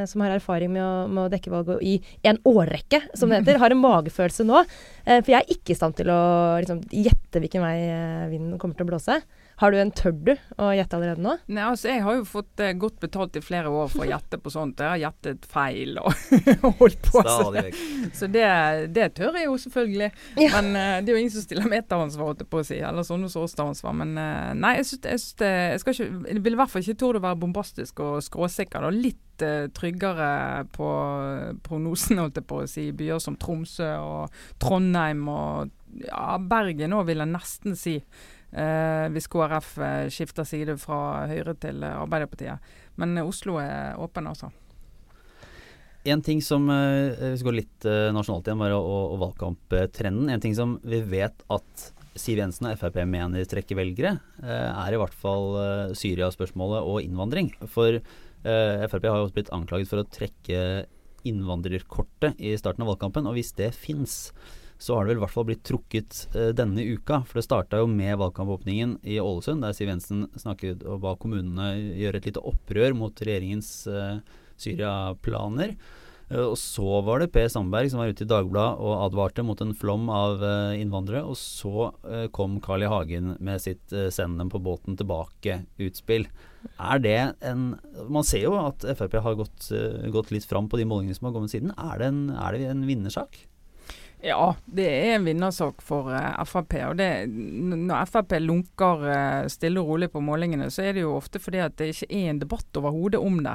som 0.06 0.22
har 0.22 0.36
erfaring 0.36 0.70
med 0.70 0.78
å, 0.78 0.90
med 1.10 1.24
å, 1.24 1.30
dekke 1.32 1.50
valg 1.50 1.72
i 1.82 1.96
en 2.30 2.38
årrekke, 2.46 3.00
som 3.18 3.32
det 3.32 3.40
heter, 3.40 3.58
har 3.58 3.74
en 3.74 3.80
magefølelse 3.82 4.46
nå. 4.46 4.60
For 5.08 5.32
jeg 5.32 5.40
er 5.40 5.50
ikke 5.50 5.74
i 5.74 5.78
stand 5.80 5.96
til 5.98 6.12
å 6.14 6.20
liksom, 6.62 6.84
gjette 6.86 7.42
hvilken 7.42 7.66
vei 7.66 7.74
vinden 8.30 8.60
kommer 8.62 8.78
til 8.78 8.86
å 8.86 8.92
blåse. 8.92 9.18
Har 9.56 9.72
du 9.72 9.78
en 9.80 9.90
tør 9.96 10.12
du 10.12 10.32
å 10.60 10.68
gjette 10.76 10.98
allerede 10.98 11.22
nå? 11.24 11.32
Nei, 11.48 11.62
altså 11.64 11.88
Jeg 11.88 12.02
har 12.04 12.18
jo 12.18 12.26
fått 12.28 12.60
eh, 12.60 12.74
godt 12.76 12.98
betalt 13.00 13.38
i 13.38 13.42
flere 13.44 13.70
år 13.72 13.88
for 13.88 14.04
å 14.04 14.08
gjette 14.10 14.36
på 14.42 14.52
sånt. 14.52 14.82
Jeg 14.84 14.92
har 14.92 15.00
gjettet 15.00 15.46
feil 15.48 15.96
og 16.02 16.10
holdt 16.82 17.00
på. 17.06 17.22
Så, 17.24 17.62
så 18.18 18.28
det, 18.28 18.44
det, 18.92 19.06
tør 19.16 19.38
jeg 19.40 19.48
jo 19.48 19.56
selvfølgelig. 19.64 20.10
Ja. 20.42 20.50
Men 20.58 20.68
eh, 20.76 20.98
det 21.00 21.12
er 21.12 21.16
jo 21.16 21.22
ingen 21.24 21.32
som 21.32 21.46
stiller 21.46 21.70
meteransvar, 21.72 22.32
holdt 22.32 22.44
jeg 22.44 22.50
på 22.52 22.60
å 22.60 22.66
si. 22.68 22.82
Eller 22.84 23.06
sånne 23.08 23.32
som 23.32 23.46
oss 23.46 23.56
tar 23.56 23.72
ansvar. 23.72 23.96
Men 23.96 24.12
eh, 24.20 24.52
nei, 24.60 24.74
jeg, 24.82 24.90
synes, 24.90 25.08
jeg, 25.08 25.24
synes 25.24 25.40
det, 25.40 25.52
jeg, 25.54 25.84
skal 25.84 25.96
ikke, 25.96 26.10
jeg 26.34 26.44
vil 26.44 26.58
i 26.58 26.60
hvert 26.60 26.74
fall 26.74 26.84
ikke 26.84 27.00
torde 27.06 27.22
å 27.22 27.26
være 27.30 27.40
bombastisk 27.46 28.04
og 28.04 28.18
skråsikker. 28.28 28.84
Da. 28.84 28.92
Litt 28.92 29.46
uh, 29.46 29.66
tryggere 29.76 30.30
på 30.76 30.92
prognosen, 31.64 32.20
holdt 32.20 32.42
jeg 32.42 32.48
på 32.52 32.60
å 32.60 32.68
si. 32.68 32.90
Byer 32.96 33.24
som 33.24 33.40
Tromsø 33.40 33.88
og 34.04 34.38
Trondheim 34.60 35.24
og 35.32 35.72
ja, 36.04 36.36
Bergen 36.44 36.96
òg, 36.96 37.06
vil 37.08 37.24
jeg 37.24 37.32
nesten 37.32 37.76
si. 37.78 37.98
Eh, 38.54 39.06
hvis 39.12 39.26
KrF 39.28 39.72
eh, 39.82 40.04
skifter 40.12 40.46
side 40.46 40.76
fra 40.78 41.26
Høyre 41.28 41.56
til 41.60 41.82
eh, 41.82 41.98
Arbeiderpartiet. 41.98 42.62
Men 43.00 43.18
Oslo 43.24 43.58
er 43.60 43.98
åpen, 44.00 44.28
altså. 44.30 44.52
En 46.06 46.22
ting 46.22 46.38
som 46.38 46.68
Hvis 46.70 47.40
vi 47.42 47.46
går 47.48 47.54
litt 47.56 47.86
nasjonalt 48.14 48.46
igjen, 48.46 48.60
bare, 48.60 48.76
og, 48.78 49.16
og 49.16 49.22
valgkamptrenden. 49.24 50.28
En 50.30 50.42
ting 50.44 50.52
som 50.54 50.76
vi 50.86 51.00
vet 51.02 51.42
at 51.50 51.86
Siv 52.14 52.38
Jensen 52.38 52.68
og 52.70 52.78
Frp 52.78 53.00
mener 53.10 53.42
trekker 53.50 53.74
velgere, 53.74 54.12
er 54.38 54.94
i 54.94 55.00
hvert 55.02 55.16
fall 55.18 55.58
Syria-spørsmålet 55.98 56.86
og 56.86 57.00
innvandring. 57.02 57.50
For 57.66 57.98
Frp 58.46 59.08
har 59.10 59.18
jo 59.18 59.32
blitt 59.34 59.50
anklaget 59.50 59.90
for 59.90 60.04
å 60.04 60.06
trekke 60.06 60.86
innvandrerkortet 61.26 62.38
i 62.38 62.54
starten 62.54 62.86
av 62.86 62.92
valgkampen. 62.92 63.26
Og 63.26 63.34
hvis 63.40 63.50
det 63.58 63.72
fins, 63.74 64.30
så 64.78 64.94
har 64.94 65.04
det 65.04 65.14
vel 65.14 65.20
i 65.20 65.24
hvert 65.24 65.32
fall 65.32 65.46
blitt 65.48 65.64
trukket 65.64 66.22
eh, 66.36 66.52
denne 66.56 66.84
uka. 66.84 67.22
For 67.24 67.40
det 67.40 67.46
starta 67.46 67.80
jo 67.80 67.90
med 67.90 68.18
valgkampåpningen 68.20 68.98
i 69.08 69.18
Ålesund, 69.22 69.64
der 69.64 69.76
Siv 69.76 69.88
Jensen 69.88 70.26
snakket 70.36 70.84
og 70.84 71.00
ba 71.04 71.14
kommunene 71.20 71.72
gjøre 71.96 72.20
et 72.20 72.28
lite 72.30 72.42
opprør 72.44 72.96
mot 72.98 73.22
regjeringens 73.24 73.70
eh, 73.88 74.18
Syria-planer. 74.60 75.72
Eh, 76.28 76.42
og 76.42 76.58
så 76.60 77.00
var 77.06 77.24
det 77.24 77.30
Per 77.32 77.48
Sandberg 77.52 77.88
som 77.88 78.02
var 78.02 78.12
ute 78.12 78.26
i 78.26 78.28
Dagbladet 78.28 78.84
og 78.84 79.06
advarte 79.06 79.46
mot 79.48 79.64
en 79.64 79.72
flom 79.80 80.10
av 80.12 80.44
innvandrere. 80.76 81.24
Og 81.24 81.40
så 81.40 81.88
kom 82.36 82.60
Carl 82.60 82.84
I. 82.84 82.92
Hagen 82.92 83.32
med 83.40 83.64
sitt 83.64 83.88
'send 83.88 84.36
dem 84.36 84.52
på 84.52 84.60
båten 84.60 85.00
tilbake'-utspill. 85.00 86.28
Er 86.76 86.98
det 86.98 87.36
en 87.40 87.78
Man 88.10 88.24
ser 88.24 88.42
jo 88.42 88.58
at 88.60 88.84
Frp 88.84 89.22
har 89.22 89.40
gått, 89.40 89.72
gått 90.12 90.30
litt 90.34 90.44
fram 90.44 90.68
på 90.68 90.76
de 90.76 90.84
målingene 90.84 91.14
som 91.16 91.30
har 91.30 91.32
kommet 91.32 91.54
siden. 91.54 91.72
Er 91.78 91.98
det 91.98 92.06
en, 92.12 92.30
er 92.30 92.52
det 92.52 92.66
en 92.68 92.84
vinnersak? 92.84 93.46
Ja, 94.26 94.56
det 94.66 94.86
er 94.90 95.12
en 95.14 95.26
vinnersak 95.28 95.82
for 95.86 96.08
uh, 96.10 96.16
eh, 96.18 96.46
Frp. 96.48 96.74
og 96.88 96.96
det, 96.98 97.28
Når 97.30 98.08
Frp 98.10 98.32
lunker 98.42 99.04
uh, 99.06 99.46
stille 99.52 99.82
og 99.82 99.92
rolig 99.92 100.08
på 100.10 100.22
målingene, 100.24 100.66
så 100.74 100.88
er 100.88 100.96
det 100.96 101.04
jo 101.04 101.14
ofte 101.14 101.38
fordi 101.42 101.60
at 101.62 101.76
det 101.78 101.92
ikke 101.92 102.08
er 102.10 102.32
en 102.32 102.40
debatt 102.42 102.80
overhodet 102.80 103.22
om 103.22 103.38
det. 103.46 103.54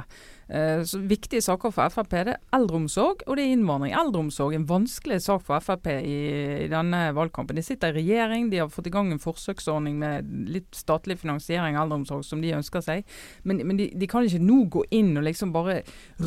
Uh, 0.50 0.82
så 0.84 0.98
Viktige 1.08 1.42
saker 1.44 1.72
for 1.72 1.92
Frp 1.92 2.10
det 2.12 2.34
er 2.34 2.40
eldreomsorg 2.56 3.22
og 3.26 3.36
det 3.38 3.44
er 3.44 3.54
innvandring. 3.54 3.94
Eldreomsorg 3.96 4.54
er 4.54 4.60
en 4.60 4.68
vanskelig 4.68 5.20
sak 5.24 5.44
for 5.46 5.62
Frp 5.64 5.88
i, 5.92 6.16
i, 6.64 6.68
denne 6.72 7.04
valgkampen. 7.16 7.56
De 7.56 7.64
sitter 7.64 7.92
i 7.92 8.02
regjering, 8.02 8.50
de 8.50 8.60
har 8.62 8.70
fått 8.72 8.88
i 8.90 8.94
gang 8.94 9.12
en 9.12 9.22
forsøksordning 9.22 9.98
med 10.00 10.28
litt 10.52 10.70
statlig 10.76 11.18
finansiering 11.22 11.76
av 11.76 11.86
eldreomsorg 11.86 12.24
som 12.26 12.42
de 12.44 12.54
ønsker 12.56 12.84
seg. 12.84 13.06
Men, 13.48 13.62
men 13.68 13.80
de, 13.80 13.88
de, 13.96 14.08
kan 14.10 14.26
ikke 14.26 14.42
nå 14.42 14.58
gå 14.72 14.84
inn 14.94 15.14
og 15.16 15.26
liksom 15.28 15.54
bare 15.54 15.80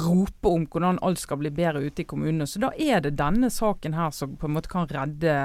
rope 0.05 0.51
om 0.51 0.67
hvordan 0.71 1.01
alt 1.05 1.21
skal 1.21 1.41
bli 1.41 1.53
bedre 1.55 1.83
ute 1.85 2.03
i 2.03 2.07
kommunene. 2.09 2.47
Så 2.49 2.61
da 2.63 2.71
er 2.77 3.03
det 3.05 3.15
denne 3.19 3.51
saken 3.53 3.97
her 3.97 4.13
som 4.15 4.35
på 4.39 4.49
en 4.49 4.55
måte 4.57 4.71
kan 4.71 4.89
redde, 4.89 5.35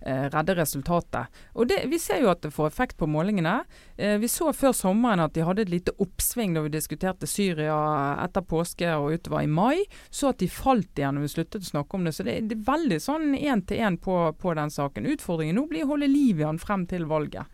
eh, 0.00 0.26
redde 0.32 0.58
resultatet. 0.58 1.32
Og 1.54 1.68
det, 1.70 1.84
Vi 1.86 1.98
ser 2.02 2.20
jo 2.22 2.30
at 2.32 2.42
det 2.42 2.52
får 2.54 2.66
effekt 2.66 2.96
på 2.98 3.06
målingene. 3.06 3.60
Eh, 3.96 4.18
vi 4.18 4.28
så 4.28 4.52
før 4.52 4.74
sommeren 4.74 5.22
at 5.22 5.34
de 5.34 5.44
hadde 5.46 5.62
et 5.62 5.72
lite 5.72 5.94
oppsving 6.02 6.54
da 6.54 6.64
vi 6.64 6.74
diskuterte 6.74 7.28
Syria 7.30 7.76
etter 8.24 8.44
påske 8.46 8.90
og 8.96 9.16
utover 9.16 9.44
i 9.44 9.50
mai. 9.50 9.84
Så 10.10 10.32
at 10.32 10.42
de 10.42 10.50
falt 10.50 10.98
igjen 10.98 11.18
når 11.18 11.26
vi 11.26 11.32
sluttet 11.34 11.66
å 11.66 11.72
snakke 11.72 11.98
om 11.98 12.06
det. 12.06 12.14
Så 12.16 12.26
det, 12.26 12.38
det 12.50 12.58
er 12.58 12.68
veldig 12.68 13.00
sånn 13.02 13.34
én 13.38 13.64
til 13.66 13.82
én 13.86 13.98
på, 14.02 14.18
på 14.40 14.54
den 14.58 14.72
saken. 14.72 15.08
Utfordringen 15.16 15.58
nå 15.58 15.66
blir 15.70 15.86
å 15.86 15.94
holde 15.94 16.10
liv 16.10 16.42
i 16.42 16.48
han 16.48 16.60
frem 16.62 16.86
til 16.90 17.08
valget. 17.10 17.46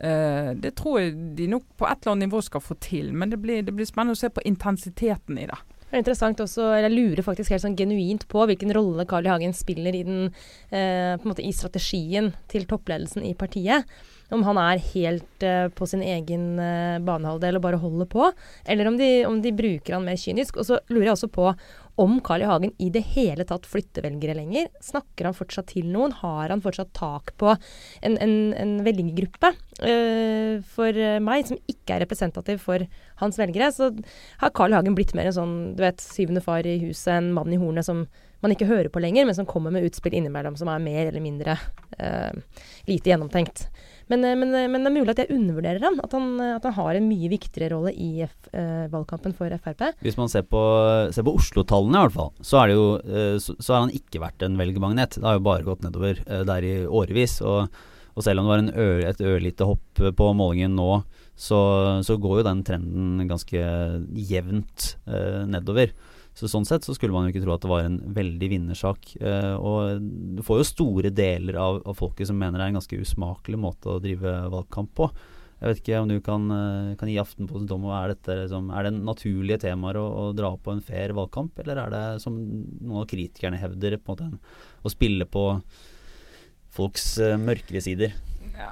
Uh, 0.00 0.56
det 0.56 0.72
tror 0.80 1.02
jeg 1.02 1.16
de 1.36 1.50
nok 1.52 1.66
på 1.76 1.84
et 1.84 1.98
eller 2.00 2.14
annet 2.14 2.30
nivå 2.30 2.40
skal 2.40 2.62
få 2.64 2.76
til, 2.80 3.10
men 3.12 3.28
det 3.28 3.36
blir, 3.42 3.60
det 3.66 3.74
blir 3.76 3.88
spennende 3.88 4.16
å 4.16 4.20
se 4.20 4.30
på 4.32 4.44
intensiteten 4.48 5.36
i 5.36 5.44
det. 5.50 5.58
Det 5.90 5.98
er 5.98 6.04
interessant 6.04 6.38
også, 6.38 6.68
eller 6.70 6.86
Jeg 6.86 6.96
lurer 6.96 7.26
faktisk 7.26 7.50
helt 7.50 7.64
sånn 7.64 7.74
genuint 7.76 8.22
på 8.30 8.44
hvilken 8.46 8.70
rolle 8.76 9.04
Carl 9.10 9.26
I. 9.26 9.32
Hagen 9.32 9.52
spiller 9.58 9.96
i, 9.98 10.04
den, 10.06 10.28
eh, 10.70 11.18
i 11.42 11.50
strategien 11.50 12.30
til 12.48 12.68
toppledelsen 12.70 13.26
i 13.26 13.34
partiet. 13.34 13.90
Om 14.30 14.44
han 14.46 14.58
er 14.62 14.82
helt 14.92 15.44
uh, 15.46 15.66
på 15.74 15.88
sin 15.90 16.02
egen 16.06 16.54
uh, 16.60 17.00
banehalvdel 17.02 17.58
og 17.58 17.64
bare 17.64 17.80
holder 17.82 18.08
på, 18.10 18.30
eller 18.70 18.90
om 18.90 18.98
de, 19.00 19.10
om 19.26 19.40
de, 19.42 19.54
bruker 19.56 19.96
han 19.96 20.06
mer 20.06 20.18
kynisk. 20.20 20.60
Og 20.60 20.68
så 20.68 20.80
lurer 20.90 21.10
jeg 21.10 21.16
også 21.16 21.30
på 21.34 21.48
om 22.00 22.16
Carl 22.24 22.44
I. 22.44 22.48
Hagen 22.48 22.72
i 22.80 22.88
det 22.94 23.02
hele 23.12 23.44
tatt 23.44 23.66
flytter 23.68 24.06
velgere 24.06 24.36
lenger. 24.38 24.70
Snakker 24.84 25.28
han 25.28 25.36
fortsatt 25.36 25.72
til 25.74 25.90
noen? 25.90 26.14
Har 26.22 26.52
han 26.52 26.62
fortsatt 26.64 26.94
tak 26.96 27.34
på 27.40 27.52
en, 27.52 28.16
en, 28.16 28.34
en 28.56 28.78
velgergruppe? 28.86 29.52
Uh, 29.82 30.62
for 30.76 30.96
meg, 31.24 31.46
som 31.50 31.60
ikke 31.70 31.96
er 31.96 32.04
representativ 32.06 32.62
for 32.62 32.86
hans 33.20 33.38
velgere, 33.40 33.72
så 33.74 33.90
har 34.40 34.56
Carl 34.56 34.72
I. 34.72 34.80
Hagen 34.80 34.96
blitt 34.98 35.14
mer 35.18 35.28
en 35.28 35.38
sånn 35.42 35.54
du 35.76 35.84
vet, 35.84 36.02
syvende 36.02 36.44
far 36.44 36.66
i 36.66 36.78
huset, 36.86 37.16
en 37.18 37.32
mann 37.36 37.52
i 37.52 37.60
hornet 37.60 37.88
som 37.88 38.06
man 38.40 38.54
ikke 38.54 38.68
hører 38.68 38.88
på 38.92 39.02
lenger, 39.02 39.26
men 39.28 39.36
som 39.36 39.48
kommer 39.48 39.72
med 39.74 39.84
utspill 39.88 40.16
innimellom 40.16 40.56
som 40.56 40.70
er 40.72 40.82
mer 40.82 41.08
eller 41.08 41.24
mindre 41.24 41.56
uh, 42.00 42.62
lite 42.88 43.12
gjennomtenkt. 43.12 43.66
Men, 44.10 44.24
eh, 44.26 44.36
men, 44.38 44.50
men, 44.50 44.82
det 44.82 44.90
er 44.90 44.96
mulig 44.96 45.14
at 45.14 45.22
jeg 45.22 45.36
undervurderer 45.36 45.84
han. 45.86 46.00
At 46.02 46.16
han, 46.16 46.32
at 46.56 46.66
han 46.66 46.76
har 46.76 46.98
en 46.98 47.06
mye 47.08 47.30
viktigere 47.32 47.70
rolle 47.74 47.92
i 47.94 48.24
F, 48.26 48.34
eh, 48.52 48.88
valgkampen 48.92 49.36
for 49.36 49.54
Frp. 49.62 49.86
Hvis 50.02 50.18
man 50.18 50.32
ser 50.32 50.46
på, 50.50 50.62
på 51.14 51.36
Oslo-tallene 51.36 52.00
i 52.00 52.08
hvert 52.08 52.16
fall, 52.16 52.32
så, 52.42 52.64
jo, 52.72 52.84
eh, 53.04 53.36
så, 53.42 53.54
så, 53.58 53.76
har 53.76 53.86
han 53.86 53.94
ikke 53.94 54.22
vært 54.24 54.44
en 54.46 54.58
velgermagnet. 54.60 55.20
Det 55.20 55.26
har 55.26 55.38
jo 55.38 55.46
bare 55.46 55.66
gått 55.66 55.86
nedover 55.86 56.20
eh, 56.26 56.44
der 56.48 56.66
i 56.66 56.74
årevis. 56.86 57.38
Og, 57.46 57.80
og, 58.16 58.22
selv 58.26 58.42
om 58.42 58.50
det 58.50 58.54
var 58.56 58.84
ø, 58.84 58.90
et 59.06 59.24
ørlite 59.24 59.68
hopp 59.68 60.04
på 60.18 60.30
målingen 60.36 60.74
nå, 60.78 60.92
så, 61.40 61.60
så, 62.04 62.18
går 62.20 62.40
jo 62.40 62.48
den 62.50 62.64
trenden 62.66 63.28
ganske 63.30 63.60
jevnt 64.28 64.94
nedover. 65.48 65.94
Så 66.40 66.48
Sånn 66.48 66.64
sett 66.64 66.86
så 66.86 66.94
skulle 66.96 67.12
man 67.12 67.26
jo 67.26 67.34
ikke 67.34 67.42
tro 67.44 67.52
at 67.52 67.64
det 67.64 67.68
var 67.68 67.84
en 67.84 67.98
veldig 68.16 68.48
vinnersak. 68.48 69.10
Eh, 69.20 69.52
og 69.56 70.00
du 70.38 70.40
får 70.46 70.62
jo 70.62 70.70
store 70.70 71.10
deler 71.12 71.58
av, 71.60 71.82
av, 71.84 71.98
folket 71.98 72.30
som 72.30 72.38
mener 72.40 72.56
det 72.56 72.64
er 72.64 72.72
en 72.72 72.78
ganske 72.78 73.00
usmakelig 73.02 73.60
måte 73.60 73.92
å 73.92 74.00
drive 74.00 74.32
valgkamp 74.54 74.94
på. 74.96 75.10
Jeg 75.60 75.68
vet 75.68 75.82
ikke 75.82 76.00
om 76.00 76.08
du 76.08 76.16
kan, 76.24 76.46
eh, 76.56 76.94
kan 76.96 77.10
gi 77.12 77.18
Aftenposten 77.20 77.68
dom 77.68 77.84
over 77.84 77.98
er, 77.98 78.14
dette, 78.14 78.38
liksom, 78.46 78.72
er 78.72 78.88
det 78.88 78.94
naturlige 78.96 79.60
temaer 79.66 80.00
å, 80.00 80.06
å, 80.08 80.24
dra 80.32 80.54
på 80.56 80.72
en 80.72 80.80
fair 80.84 81.12
valgkamp, 81.18 81.60
eller 81.60 81.82
er 81.84 81.92
det, 81.92 82.04
som 82.24 82.40
noen 82.40 83.02
av 83.02 83.08
kritikerne 83.10 83.60
hevder, 83.60 83.98
på 84.00 84.16
en 84.16 84.32
måte 84.32 84.80
å 84.80 84.94
spille 84.96 85.28
på 85.28 85.44
folks 86.72 87.12
uh, 87.20 87.36
mørkere 87.36 87.84
sider? 87.84 88.16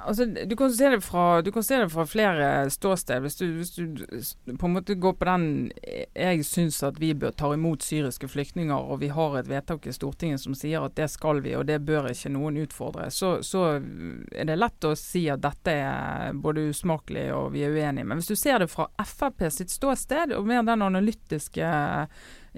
Altså, 0.05 0.25
du, 0.25 0.55
kan 0.55 0.71
se 0.73 0.89
det 0.89 1.01
fra, 1.01 1.41
det 1.41 1.89
fra 1.91 2.05
flere 2.05 2.69
ståsted. 2.69 3.21
Hvis 3.21 3.35
du, 3.35 3.45
hvis 3.57 3.71
du 3.75 4.55
på 4.57 4.67
en 4.67 4.75
måte 4.75 4.95
går 4.95 5.13
på 5.13 5.25
den 5.25 5.71
Jeg 6.15 6.45
syns 6.45 6.81
at 6.83 6.99
vi 6.99 7.13
bør 7.13 7.31
ta 7.31 7.51
imot 7.53 7.83
syriske 7.83 8.27
flyktninger, 8.27 8.75
og 8.75 8.99
vi 9.03 9.11
har 9.13 9.37
et 9.39 9.49
vedtak 9.49 9.87
i 9.87 9.93
Stortinget 9.95 10.41
som 10.41 10.55
sier 10.57 10.85
at 10.85 10.97
det 10.99 11.09
skal 11.11 11.43
vi, 11.45 11.55
og 11.57 11.67
det 11.69 11.81
bør 11.85 12.09
ikke 12.11 12.33
noen 12.33 12.59
utfordre, 12.63 13.09
så, 13.11 13.37
så 13.45 13.65
er 13.77 14.49
det 14.49 14.59
lett 14.59 14.87
å 14.87 14.95
si 14.99 15.25
at 15.31 15.43
dette 15.43 15.73
er 15.73 16.33
både 16.33 16.69
usmakelig 16.69 17.29
og 17.35 17.53
vi 17.55 17.65
er 17.65 17.75
uenige. 17.75 18.07
Men 18.07 18.19
hvis 18.19 18.31
du 18.31 18.37
ser 18.39 18.59
det 18.63 18.71
fra 18.71 18.89
Frp 19.09 19.47
sitt 19.53 19.71
ståsted, 19.73 20.35
og 20.35 20.47
mer 20.47 20.65
den 20.67 20.85
analytiske 20.85 21.69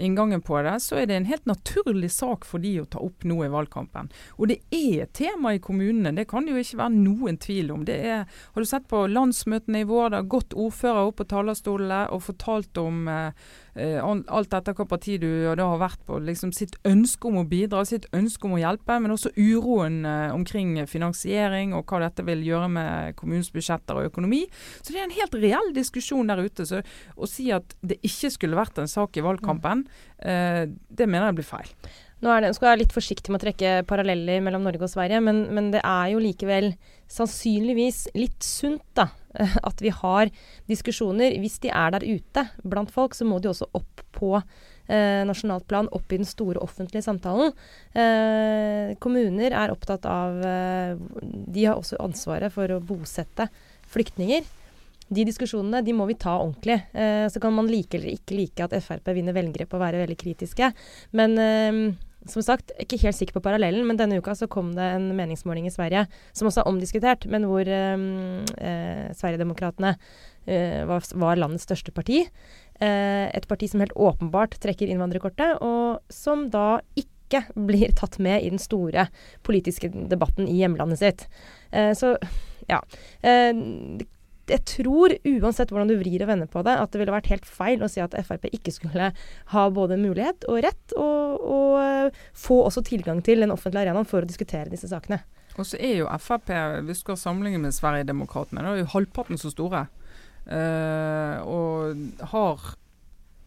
inngangen 0.02 0.42
på 0.46 0.60
det, 0.66 0.78
så 0.84 1.02
er 1.02 1.10
det 1.10 1.20
en 1.20 1.30
helt 1.30 1.48
naturlig 1.50 2.12
sak 2.14 2.48
for 2.48 2.64
de 2.64 2.74
å 2.82 2.88
ta 2.90 3.02
opp 3.04 3.26
nå 3.28 3.40
i 3.46 3.52
valgkampen. 3.54 4.12
Og 4.38 4.52
det 4.52 4.60
er 4.74 5.06
et 5.06 5.14
tema 5.18 5.54
i 5.56 5.64
kommunene, 5.64 6.16
det 6.18 6.28
kan 6.32 6.46
det 6.46 6.56
jo 6.56 6.66
ikke 6.66 6.82
være 6.82 6.98
noen 6.98 7.40
tvil 7.42 7.72
om. 7.76 7.86
Det 7.88 8.00
er, 8.02 8.26
har 8.26 8.66
du 8.66 8.70
sett 8.70 8.90
på 8.92 9.06
landsmøtene 9.12 9.84
i 9.84 9.90
vår, 9.90 10.12
det 10.12 10.24
har 10.24 10.34
gått 10.36 10.58
ordførere 10.58 11.08
opp 11.12 11.22
på 11.22 11.30
talerstolene 11.32 12.04
og 12.12 12.26
fortalt 12.32 12.82
om 12.82 13.08
Eh, 13.12 13.34
alt 13.76 14.54
etter 14.54 14.76
hva 14.76 14.86
parti 14.90 15.16
du 15.22 15.30
da 15.56 15.68
har 15.72 15.80
vært 15.80 16.02
på, 16.08 16.20
liksom 16.20 16.52
sitt 16.56 16.76
ønske 16.88 17.30
om 17.30 17.40
å 17.40 17.46
bidra, 17.48 17.86
sitt 17.88 18.08
ønske 18.16 18.48
om 18.48 18.58
å 18.58 18.62
hjelpe, 18.62 18.98
men 19.00 19.14
også 19.16 19.32
uroen 19.38 20.04
eh, 20.08 20.34
omkring 20.36 20.76
finansiering 20.92 21.76
og 21.78 21.88
hva 21.88 22.02
dette 22.04 22.26
vil 22.28 22.44
gjøre 22.44 22.68
med 22.72 23.18
kommunens 23.20 23.52
budsjetter 23.54 24.02
og 24.02 24.12
økonomi. 24.12 24.44
Så 24.82 24.92
det 24.92 25.00
er 25.00 25.08
en 25.08 25.18
helt 25.18 25.40
reell 25.40 25.74
diskusjon 25.78 26.28
der 26.28 26.44
ute. 26.44 26.68
Så 26.68 26.84
å 27.16 27.30
si 27.30 27.48
at 27.56 27.76
det 27.80 28.02
ikke 28.04 28.34
skulle 28.36 28.60
vært 28.60 28.82
en 28.82 28.92
sak 28.92 29.16
i 29.18 29.26
valgkampen, 29.26 29.86
eh, 30.20 30.66
det 30.68 31.08
mener 31.08 31.32
jeg 31.32 31.42
blir 31.42 31.52
feil. 31.54 31.76
Nå 32.22 32.34
det, 32.38 32.52
skal 32.54 32.68
jeg 32.68 32.72
være 32.76 32.82
litt 32.84 32.94
forsiktig 32.94 33.32
med 33.34 33.42
å 33.42 33.46
trekke 33.48 33.70
paralleller 33.90 34.44
mellom 34.46 34.62
Norge 34.68 34.86
og 34.86 34.92
Sverige, 34.92 35.18
men, 35.26 35.48
men, 35.58 35.72
det 35.74 35.82
er 35.82 36.12
jo 36.12 36.20
likevel 36.22 36.68
sannsynligvis 37.10 38.12
litt 38.14 38.46
sunt 38.46 38.84
da, 38.98 39.08
at 39.70 39.82
vi 39.82 39.90
har 39.90 40.30
diskusjoner. 40.70 41.34
Hvis 41.42 41.58
de 41.64 41.72
er 41.74 41.96
der 41.96 42.06
ute 42.06 42.46
blant 42.62 42.94
folk, 42.94 43.18
så 43.18 43.26
må 43.26 43.40
de 43.42 43.50
også 43.50 43.72
opp 43.74 44.04
på 44.14 44.36
eh, 44.38 45.24
nasjonalt 45.26 45.66
plan, 45.66 45.90
opp 45.90 46.14
i 46.14 46.20
den 46.22 46.30
store 46.30 46.62
offentlige 46.62 47.08
samtalen. 47.08 47.56
Eh, 47.98 48.94
kommuner 49.02 49.58
er 49.58 49.74
opptatt 49.74 50.06
av 50.06 50.46
eh, 50.46 50.94
De 51.26 51.66
har 51.66 51.80
også 51.80 51.98
ansvaret 52.06 52.54
for 52.54 52.70
å 52.70 52.84
bosette 52.86 53.50
flyktninger. 53.90 54.46
De 55.12 55.26
diskusjonene 55.28 55.82
de 55.84 55.98
må 55.98 56.06
vi 56.08 56.20
ta 56.22 56.38
ordentlig. 56.38 56.78
Eh, 56.94 57.26
så 57.34 57.42
kan 57.42 57.58
man 57.58 57.74
like 57.74 57.98
eller 57.98 58.14
ikke 58.14 58.38
like 58.38 58.70
at 58.70 58.78
Frp 58.86 59.10
vinner 59.18 59.36
velgere 59.36 59.66
på 59.66 59.82
å 59.82 59.84
være 59.88 60.06
veldig 60.06 60.22
kritiske. 60.22 60.70
Men 61.18 61.38
eh, 61.42 61.82
som 62.30 62.44
sagt, 62.46 62.74
ikke 62.82 63.00
helt 63.02 63.18
sikker 63.18 63.38
på 63.38 63.44
parallellen, 63.46 63.86
men 63.88 63.98
denne 63.98 64.20
uka 64.22 64.36
så 64.38 64.48
kom 64.52 64.74
det 64.78 64.86
en 64.96 65.10
meningsmåling 65.18 65.66
i 65.68 65.74
Sverige 65.74 66.06
som 66.38 66.50
også 66.50 66.62
er 66.64 66.70
omdiskutert, 66.70 67.26
men 67.32 67.48
hvor 67.50 67.66
um, 67.66 68.44
eh, 68.62 69.08
Sverigedemokraterna 69.18 69.96
eh, 70.46 70.84
var, 70.90 71.08
var, 71.18 71.40
landets 71.42 71.66
største 71.66 71.94
parti. 71.96 72.24
Eh, 72.82 73.26
et 73.32 73.48
parti 73.50 73.72
som 73.72 73.82
helt 73.82 73.98
åpenbart 73.98 74.60
trekker 74.62 74.92
innvandrerkortet, 74.92 75.62
og 75.66 76.02
som 76.14 76.48
da 76.54 76.82
ikke 77.00 77.44
blir 77.70 77.94
tatt 77.98 78.20
med 78.22 78.44
i 78.46 78.54
den 78.54 78.62
store 78.62 79.08
politiske 79.48 79.90
debatten 79.90 80.50
i 80.50 80.60
hjemlandet 80.62 81.02
sitt. 81.02 81.28
Eh, 81.72 81.94
så 81.98 82.16
ja. 82.70 82.84
Eh, 83.26 83.54
jeg 84.52 84.64
tror, 84.68 85.14
uansett 85.28 85.72
hvordan 85.72 85.92
du 85.92 85.98
vrir 86.00 86.24
og 86.24 86.32
vender 86.32 86.50
på 86.52 86.64
det, 86.68 86.76
at 86.78 86.92
det 86.92 87.02
ville 87.02 87.16
vært 87.16 87.30
helt 87.32 87.48
feil 87.48 87.84
å 87.84 87.90
si 87.92 88.04
at 88.04 88.16
Frp 88.28 88.50
ikke 88.52 88.74
skulle 88.76 89.12
ha 89.54 89.68
både 89.74 90.00
mulighet 90.02 90.48
og 90.52 90.62
rett, 90.66 90.98
og, 90.98 91.46
og 91.56 91.78
uh, 91.80 92.26
få 92.38 92.62
også 92.68 92.84
tilgang 92.88 93.24
til 93.26 93.44
den 93.44 93.54
offentlige 93.54 93.88
arenaen 93.88 94.10
for 94.10 94.24
å 94.24 94.30
diskutere 94.30 94.72
disse 94.72 94.92
sakene. 94.92 95.22
Og 95.60 95.66
så 95.68 95.80
er 95.84 95.98
jo 96.02 96.12
Frp, 96.22 96.52
hvis 96.88 97.02
du 97.02 97.08
skal 97.08 97.20
sammenligne 97.20 97.64
med 97.64 97.76
Sverigedemokraterna, 97.76 98.64
er 98.72 98.84
jo 98.84 98.92
halvparten 98.94 99.40
så 99.40 99.52
store. 99.52 99.88
Uh, 100.42 101.38
og 101.46 102.30
har 102.32 102.72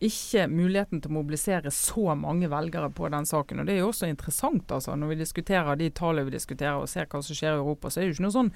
ikke 0.02 0.48
muligheten 0.50 1.00
til 1.00 1.12
å 1.12 1.14
mobilisere 1.14 1.70
så 1.74 2.14
mange 2.18 2.48
velgere 2.50 2.90
på 2.94 3.08
den 3.12 3.26
saken. 3.28 3.62
Og 3.62 3.66
Det 3.66 3.76
er 3.76 3.82
jo 3.82 3.90
også 3.92 4.10
interessant 4.10 4.72
altså, 4.74 4.96
når 4.98 5.14
vi 5.14 5.22
diskuterer 5.22 5.78
de 5.78 5.90
tallene 5.94 6.26
vi 6.28 6.36
diskuterer 6.36 6.80
og 6.80 6.90
ser 6.90 7.06
hva 7.06 7.22
som 7.22 7.36
skjer 7.36 7.54
i 7.54 7.62
Europa. 7.62 7.90
Så 7.90 8.00
er 8.00 8.04
det 8.04 8.12
jo 8.12 8.18
ikke 8.18 8.26
noe 8.26 8.38
sånn 8.38 8.52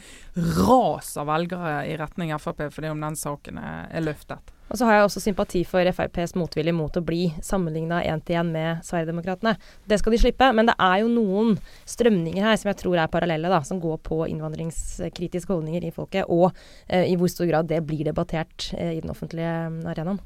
ras 0.59 1.17
av 1.17 1.29
velgere 1.31 1.75
i 1.89 1.97
retning 2.01 2.35
Frp 2.39 2.69
fordi 2.75 2.93
om 2.93 3.03
den 3.03 3.17
saken 3.19 3.59
er, 3.59 4.01
løftet. 4.03 4.55
Og 4.69 4.77
så 4.77 4.85
har 4.85 4.99
jeg 4.99 5.07
også 5.07 5.23
sympati 5.25 5.63
for 5.65 5.89
FrPs 5.97 6.35
motvilje 6.37 6.75
mot 6.77 6.97
å 6.99 7.03
bli 7.05 7.31
sammenligna 7.45 8.03
én 8.05 8.21
til 8.21 8.37
én 8.37 8.51
med 8.53 8.85
Sverigedemokraterna. 8.85 9.55
Det 9.89 9.99
skal 9.99 10.13
de 10.13 10.21
slippe, 10.21 10.51
men 10.53 10.69
det 10.69 10.77
er 10.77 11.01
jo 11.01 11.09
noen 11.09 11.55
strømninger 11.89 12.45
her 12.45 12.59
som 12.61 12.69
jeg 12.73 12.83
tror 12.83 13.01
er 13.01 13.13
parallelle, 13.13 13.49
da, 13.49 13.63
som 13.65 13.81
går 13.81 13.97
på 14.05 14.27
innvandringskritiske 14.29 15.55
holdninger 15.55 15.89
i 15.89 15.95
folket, 15.95 16.29
og 16.29 16.51
eh, 16.87 17.09
i 17.09 17.17
hvor 17.17 17.33
stor 17.33 17.49
grad 17.49 17.73
det 17.73 17.81
blir 17.89 18.05
debattert 18.11 18.69
eh, 18.77 18.99
i 18.99 19.01
den 19.01 19.15
offentlige 19.15 19.55
arenaen. 19.89 20.21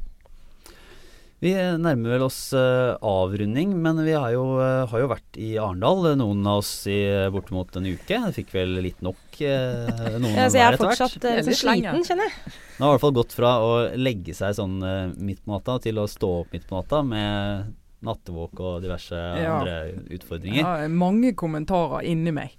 Vi 1.42 1.50
nærmer 1.58 2.12
vel 2.14 2.22
oss 2.22 2.38
uh, 2.54 2.94
avrunding, 3.02 3.72
men 3.82 3.98
vi 4.06 4.12
har 4.14 4.30
jo, 4.30 4.44
uh, 4.60 4.84
har 4.86 5.02
jo, 5.02 5.08
vært 5.10 5.38
i 5.42 5.56
Arendal, 5.58 6.12
noen 6.20 6.46
av 6.46 6.60
oss 6.60 6.70
i 6.86 7.00
bortimot 7.34 7.80
en 7.80 7.88
uke. 7.88 8.14
Jeg 8.14 8.36
fikk 8.36 8.54
vel 8.54 8.76
litt 8.84 9.02
nok, 9.02 9.18
uh, 9.42 10.20
noen 10.22 10.36
ja, 10.38 10.46
så 10.46 10.60
jeg 10.60 10.66
er 10.68 10.78
fortsatt 10.78 11.26
uh, 11.26 11.40
sliten, 11.50 12.06
kjenner 12.06 12.30
jeg. 12.30 12.54
Nå 12.78 12.86
har 12.86 12.92
i 12.92 12.94
hvert 12.94 13.04
fall 13.08 13.16
gått 13.18 13.34
fra 13.34 13.56
å 13.58 13.72
legge 13.98 14.36
seg 14.38 14.54
sånn 14.54 14.78
midt 15.18 15.42
på 15.42 15.56
natta 15.56 15.80
til 15.82 15.98
å 15.98 16.06
stå 16.10 16.30
opp 16.44 16.54
midt 16.54 16.68
på 16.70 16.78
natta 16.78 17.02
med 17.06 17.72
nattevåk 18.06 18.60
og 18.60 18.82
diverse 18.82 19.16
ja. 19.16 19.54
andre 19.58 19.76
utfordringer. 20.14 20.60
Ja, 20.62 20.88
mange 20.90 21.32
kommentarer 21.38 22.04
inni 22.08 22.32
meg. 22.34 22.56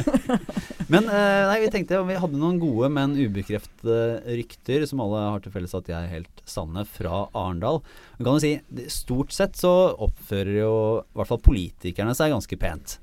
men 0.92 1.06
eh, 1.06 1.42
nei, 1.46 1.60
vi 1.62 1.70
tenkte 1.74 2.02
vi 2.08 2.18
hadde 2.20 2.40
noen 2.40 2.60
gode, 2.62 2.90
men 2.92 3.16
ubekreftede 3.16 4.36
rykter, 4.40 4.86
som 4.90 5.02
alle 5.04 5.24
har 5.30 5.44
til 5.44 5.54
felles 5.54 5.76
at 5.76 5.88
de 5.88 5.96
er 5.96 6.12
helt 6.12 6.44
sanne, 6.48 6.86
fra 6.88 7.24
Arendal. 7.32 7.82
kan 8.18 8.38
du 8.38 8.42
si, 8.42 8.56
Stort 8.92 9.34
sett 9.34 9.58
så 9.58 9.72
oppfører 10.06 10.54
jo 10.60 10.76
i 11.02 11.18
hvert 11.18 11.30
fall 11.30 11.42
politikerne 11.44 12.14
seg 12.18 12.34
ganske 12.34 12.60
pent. 12.60 12.98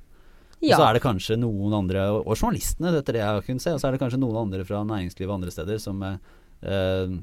Ja. 0.63 0.77
Så 0.77 0.85
er 0.85 0.95
det 0.95 1.03
kanskje 1.03 1.35
noen 1.39 1.75
andre, 1.75 2.05
og 2.21 2.37
journalistene, 2.37 2.93
etter 2.95 3.17
det 3.17 3.23
jeg 3.23 3.37
har 3.37 3.47
kunnet 3.47 3.63
se, 3.63 3.73
og 3.75 3.81
så 3.81 3.89
er 3.89 3.95
det 3.95 4.03
kanskje 4.03 4.21
noen 4.21 4.45
andre 4.45 4.63
fra 4.67 4.83
næringslivet 4.87 5.31
og 5.31 5.39
andre 5.41 5.51
steder 5.51 5.81
som 5.83 6.03
eh, 6.07 7.15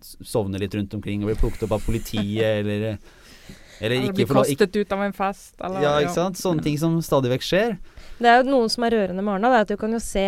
sovner 0.00 0.62
litt 0.62 0.74
rundt 0.74 0.96
omkring 0.98 1.22
og 1.22 1.30
blir 1.30 1.38
plukket 1.38 1.66
opp 1.66 1.76
av 1.76 1.84
politiet 1.86 2.42
eller 2.60 2.98
Eller 3.80 3.96
Eller 3.96 4.10
ikke 4.10 4.18
bli 4.18 4.26
få 4.28 4.34
lov 4.36 4.44
kastet 4.44 4.76
ut 4.76 4.92
av 4.92 5.02
en 5.02 5.12
fest. 5.16 5.54
Eller, 5.60 5.82
Ja, 5.82 5.92
ikke 6.04 6.14
sant. 6.14 6.36
Sånne 6.36 6.62
ting 6.62 6.76
som 6.78 6.98
stadig 7.02 7.30
vekk 7.32 7.46
skjer. 7.46 7.78
Det 8.20 8.28
er 8.28 8.42
jo 8.42 8.50
noen 8.52 8.68
som 8.68 8.84
er 8.84 8.92
rørende 8.92 9.22
med 9.24 9.32
Arendal, 9.32 9.54
er 9.56 9.64
at 9.64 9.70
du 9.72 9.78
kan 9.80 9.92
jo 9.96 10.00
se 10.04 10.24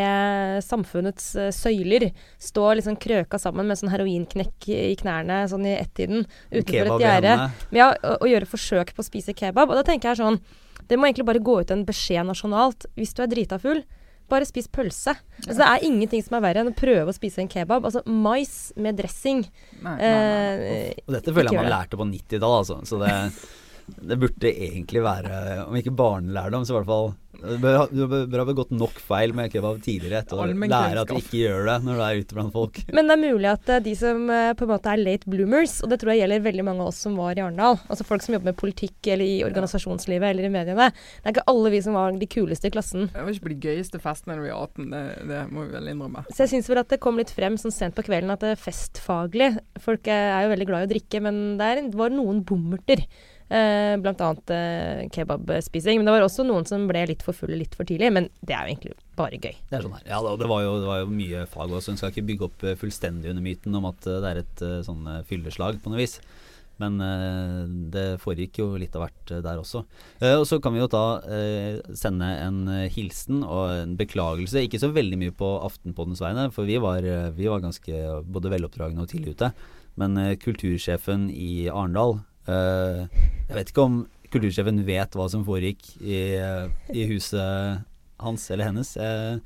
samfunnets 0.65 1.27
eh, 1.37 1.51
søyler 1.53 2.09
stå 2.41 2.71
liksom 2.79 2.97
krøka 2.97 3.39
sammen 3.41 3.69
med 3.69 3.81
sånn 3.81 3.93
heroinknekk 3.93 4.69
i 4.73 4.95
knærne 5.01 5.43
sånn 5.53 5.67
i 5.69 5.75
ett-tiden 5.77 6.25
utenfor 6.51 6.95
et 6.97 7.03
i 7.03 7.05
gjerde. 7.05 7.35
Ja, 7.77 7.91
og, 7.93 8.23
og 8.23 8.31
gjøre 8.33 8.49
forsøk 8.49 8.95
på 8.97 9.05
å 9.05 9.09
spise 9.09 9.37
kebab. 9.37 9.69
Og 9.69 9.77
da 9.77 9.85
tenker 9.87 10.13
jeg 10.13 10.23
sånn 10.23 10.41
Det 10.89 10.97
må 10.99 11.07
egentlig 11.07 11.29
bare 11.29 11.41
gå 11.41 11.61
ut 11.63 11.71
en 11.71 11.85
beskjed 11.87 12.27
nasjonalt. 12.27 12.89
Hvis 12.99 13.15
du 13.15 13.23
er 13.23 13.29
drita 13.31 13.59
full, 13.63 13.85
bare 14.31 14.47
spis 14.49 14.69
pølse. 14.73 15.15
Altså, 15.43 15.57
det 15.59 15.67
er 15.69 15.87
ingenting 15.89 16.23
som 16.25 16.37
er 16.39 16.45
verre 16.45 16.63
enn 16.63 16.71
å 16.71 16.77
prøve 16.77 17.11
å 17.11 17.17
spise 17.17 17.43
en 17.43 17.51
kebab. 17.53 17.85
Altså 17.89 18.03
mais 18.07 18.73
med 18.77 18.97
dressing. 19.01 19.43
Nei, 19.83 19.97
nei, 19.97 20.13
nei. 20.13 20.71
Eh, 20.93 21.03
Og 21.07 21.17
dette 21.19 21.35
føler 21.35 21.51
jeg 21.53 21.61
man 21.63 21.73
lærte 21.73 21.99
på 22.01 22.07
90-tallet, 22.09 22.59
altså. 22.63 22.79
Så 22.89 23.01
det, 23.03 23.13
det 24.13 24.19
burde 24.23 24.53
egentlig 24.53 25.03
være, 25.05 25.43
om 25.67 25.77
ikke 25.81 25.95
barnelærdom, 25.99 26.65
så 26.65 26.75
i 26.75 26.79
hvert 26.81 26.91
fall 26.93 27.13
Du 27.43 27.57
bør, 27.63 27.77
ha- 27.83 28.45
begått 28.49 28.71
nok 28.75 28.99
feil 29.03 29.35
med 29.37 29.51
kebab 29.53 29.81
tidligere 29.85 30.23
til 30.29 30.39
å 30.39 30.47
lære 30.47 31.03
at 31.03 31.11
du 31.11 31.17
ikke 31.19 31.41
gjør 31.41 31.67
det 31.69 31.77
når 31.87 31.99
du 31.99 32.03
er 32.07 32.21
ute 32.23 32.37
blant 32.39 32.55
folk. 32.55 32.81
Men 32.95 33.11
det 33.11 33.17
er 33.17 33.23
mulig 33.23 33.51
at 33.51 33.73
eh, 33.75 33.83
de 33.85 33.95
som 33.99 34.25
eh, 34.31 34.53
på 34.59 34.67
en 34.67 34.73
måte 34.73 34.93
er 34.93 35.03
late 35.03 35.31
bloomers, 35.31 35.79
og 35.83 35.91
det 35.93 36.01
tror 36.03 36.13
jeg 36.15 36.23
gjelder 36.23 36.45
veldig 36.47 36.67
mange 36.71 36.85
av 36.87 36.93
oss 36.93 37.01
som 37.07 37.17
var 37.19 37.37
i 37.39 37.43
Arendal, 37.45 37.79
altså 37.89 38.07
folk 38.09 38.25
som 38.25 38.37
jobber 38.37 38.53
med 38.53 38.59
politikk 38.61 39.11
eller 39.15 39.27
i 39.27 39.39
organisasjonslivet 39.47 40.29
eller 40.33 40.49
i 40.49 40.53
mediene, 40.55 40.89
det 40.93 41.29
er 41.31 41.37
ikke 41.37 41.47
alle 41.53 41.73
vi 41.75 41.83
som 41.85 41.99
var 41.99 42.17
de 42.19 42.31
kuleste 42.31 42.71
i 42.71 42.75
klassen. 42.75 43.09
Det 43.13 43.23
var 43.27 43.35
ikke 43.35 43.47
på 43.49 43.55
de 43.55 43.61
gøyeste 43.69 44.03
festene 44.03 44.39
da 44.39 44.45
vi 44.47 44.53
var 44.55 44.69
18, 44.71 44.91
det, 44.95 45.03
det 45.33 45.43
må 45.53 45.67
vi 45.67 45.75
vel 45.77 45.93
innrømme. 45.93 46.25
Så 46.31 46.45
jeg 46.47 46.55
syns 46.57 46.71
vel 46.73 46.83
at 46.83 46.91
det 46.95 47.01
kom 47.03 47.19
litt 47.21 47.33
frem 47.35 47.59
sånn 47.61 47.75
sent 47.75 47.97
på 47.99 48.07
kvelden 48.07 48.33
at 48.35 48.43
det 48.45 48.55
er 48.57 48.61
festfaglig 48.63 49.53
Folk 49.83 50.07
er 50.11 50.31
er 50.33 50.47
jo 50.47 50.53
veldig 50.53 50.67
glad 50.69 50.85
i 50.85 50.87
å 50.87 50.93
drikke, 50.93 51.21
men 51.25 51.39
det 51.59 51.67
er, 51.69 51.81
det 51.91 51.99
var 51.99 52.13
noen 52.15 52.43
bommerter. 52.47 53.03
Eh, 53.53 53.95
blant 54.01 54.21
annet 54.25 54.53
eh, 54.55 55.09
kebabspising. 55.13 55.99
Men 56.01 56.09
det 56.09 56.15
var 56.15 56.25
også 56.25 56.47
noen 56.47 56.65
som 56.69 56.87
ble 56.89 57.03
litt 57.11 57.25
for 57.27 57.37
fulle 57.37 57.59
litt 57.61 57.75
for 57.77 57.89
tidlig. 57.89 58.13
Men 58.15 58.31
det 58.41 58.55
er 58.57 58.69
jo 58.69 58.77
egentlig 58.77 58.95
bare 59.19 59.41
gøy. 59.41 59.59
Det 59.69 59.77
er 59.77 59.85
sånn 59.85 59.99
her. 59.99 60.07
Ja, 60.09 60.23
det 60.23 60.49
var 60.49 60.63
jo, 60.65 60.79
det 60.81 60.89
var 60.89 61.03
jo 61.03 61.11
mye 61.13 61.43
fag 61.51 61.75
også. 61.75 61.93
Hun 61.93 62.01
skal 62.01 62.15
ikke 62.15 62.29
bygge 62.31 62.49
opp 62.49 62.65
eh, 62.65 62.79
fullstendig 62.81 63.33
under 63.35 63.45
myten 63.45 63.77
om 63.77 63.91
at 63.91 64.09
eh, 64.09 64.23
det 64.25 64.31
er 64.31 64.41
et 64.45 64.65
eh, 64.65 64.81
sånn 64.87 65.05
fylleslag 65.29 65.83
på 65.83 65.93
noe 65.93 66.01
vis. 66.01 66.17
Men 66.81 66.97
eh, 67.05 67.59
det 67.93 68.07
foregikk 68.23 68.63
jo 68.63 68.71
litt 68.81 68.97
av 68.97 69.05
hvert 69.05 69.35
der 69.45 69.61
også. 69.61 69.85
Og 70.41 70.47
så 70.49 70.57
kan 70.65 70.73
vi 70.73 70.81
jo 70.81 70.89
da 70.91 71.05
sende 71.99 72.31
en 72.47 72.65
hilsen 72.95 73.45
og 73.45 73.77
en 73.83 73.95
beklagelse. 74.01 74.65
Ikke 74.65 74.81
så 74.81 74.91
veldig 74.97 75.21
mye 75.21 75.37
på 75.37 75.53
Aftenpoddens 75.69 76.25
vegne, 76.25 76.49
for 76.57 76.67
vi 76.67 76.81
var, 76.83 77.05
vi 77.37 77.53
var 77.53 77.63
ganske 77.63 78.25
både 78.25 78.57
veloppdragne 78.57 79.05
og 79.05 79.13
tidlig 79.13 79.37
ute. 79.37 79.53
Men 80.01 80.17
kultursjefen 80.41 81.29
i 81.29 81.69
Arendal 81.69 82.23
Jeg 82.47 83.57
vet 83.57 83.71
ikke 83.73 83.85
om 83.87 84.03
kultursjefen 84.33 84.81
vet 84.87 85.15
hva 85.19 85.29
som 85.31 85.45
foregikk 85.47 85.93
i, 86.01 86.17
eh, 86.41 86.71
i 86.97 87.05
huset 87.11 87.83
hans 88.23 88.49
eller 88.51 88.71
hennes. 88.71 88.97
Eh, 88.97 89.37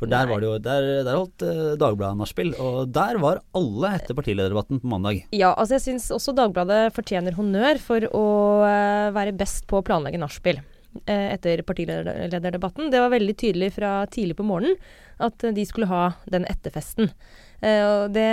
for 0.00 0.08
der 0.08 0.24
var 0.30 0.40
det 0.40 0.48
jo 0.48 0.58
Der, 0.64 0.86
der 1.04 1.18
holdt 1.18 1.42
eh, 1.44 1.76
Dagbladet 1.76 2.16
nachspiel, 2.16 2.54
og 2.56 2.88
der 2.88 3.18
var 3.20 3.42
alle 3.54 3.90
etter 3.98 4.16
partilederdebatten 4.16 4.80
på 4.80 4.88
mandag. 4.88 5.26
Ja, 5.36 5.52
altså 5.52 5.76
jeg 5.76 5.84
syns 5.84 6.08
også 6.16 6.32
Dagbladet 6.38 6.94
fortjener 6.96 7.36
honnør 7.36 7.80
for 7.84 8.08
å 8.08 8.26
eh, 8.64 9.10
være 9.16 9.36
best 9.36 9.68
på 9.68 9.80
å 9.80 9.84
planlegge 9.84 10.22
nachspiel. 10.22 10.62
eh, 11.06 11.34
etter 11.34 11.60
partilederdebatten. 11.62 12.90
Det 12.90 12.98
var 12.98 13.12
veldig 13.12 13.36
tydelig 13.36 13.74
fra 13.76 14.06
tidlig 14.10 14.38
på 14.40 14.46
morgenen 14.48 14.80
at 15.20 15.44
eh, 15.44 15.52
de 15.52 15.66
skulle 15.68 15.90
ha 15.90 16.14
den 16.32 16.48
etterfesten. 16.48 17.12
Eh, 17.60 17.82
og 17.84 18.14
det 18.16 18.30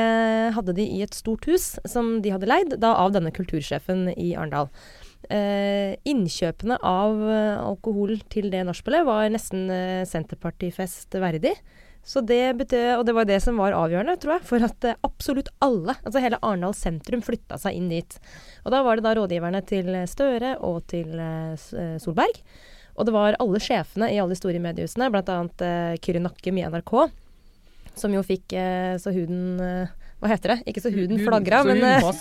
hadde 0.55 0.75
de 0.77 0.85
i 0.97 1.01
et 1.05 1.17
stort 1.17 1.47
hus 1.49 1.75
som 1.87 2.17
de 2.23 2.33
hadde 2.33 2.49
leid, 2.49 2.77
da 2.81 2.95
av 3.01 3.13
denne 3.15 3.33
kultursjefen 3.35 4.07
i 4.15 4.33
Arendal. 4.35 4.71
Eh, 5.27 5.97
innkjøpene 6.07 6.77
av 6.85 7.19
eh, 7.27 7.57
alkohol 7.59 8.21
til 8.31 8.47
det 8.53 8.63
nachspielet 8.67 9.07
var 9.07 9.27
nesten 9.33 9.67
eh, 9.73 10.05
Senterpartifest 10.07 11.17
verdig. 11.19 11.57
Så 12.07 12.21
det 12.23 12.55
betød, 12.55 13.01
og 13.01 13.03
det 13.03 13.13
var 13.17 13.25
det 13.27 13.41
som 13.43 13.57
var 13.59 13.75
avgjørende, 13.75 14.15
tror 14.21 14.37
jeg, 14.37 14.47
for 14.47 14.63
at 14.63 14.85
eh, 14.87 14.95
absolutt 15.03 15.49
alle, 15.59 15.97
altså 16.07 16.21
hele 16.23 16.39
Arendal 16.39 16.75
sentrum, 16.77 17.23
flytta 17.25 17.59
seg 17.59 17.75
inn 17.75 17.89
dit. 17.91 18.15
Og 18.63 18.71
da 18.71 18.79
var 18.85 18.95
det 18.95 19.03
da 19.03 19.15
rådgiverne 19.17 19.59
til 19.67 19.91
eh, 19.91 20.07
Støre 20.07 20.53
og 20.63 20.85
til 20.87 21.11
eh, 21.19 21.51
eh, 21.57 21.97
Solberg. 21.99 22.39
Og 22.95 23.09
det 23.09 23.13
var 23.13 23.35
alle 23.43 23.59
sjefene 23.61 24.07
i 24.13 24.21
alle 24.21 24.31
de 24.31 24.39
store 24.39 24.61
mediehusene, 24.63 25.11
bl.a. 25.11 25.41
Kyrre 25.99 26.23
Nakkim 26.23 26.57
i 26.57 26.63
NRK, 26.71 26.93
som 27.99 28.13
jo 28.15 28.21
fikk 28.25 28.53
eh, 28.57 28.95
så 29.01 29.09
huden 29.15 29.59
eh, 29.63 29.87
Hva 30.21 30.27
heter 30.31 30.47
det? 30.55 30.59
Ikke 30.71 30.81
så 30.81 30.89
huden 30.89 31.19
flagra, 31.21 31.59
så 31.61 31.67
men 31.69 31.77
huden 31.77 31.91
eh, 31.91 32.01
huden 32.01 32.13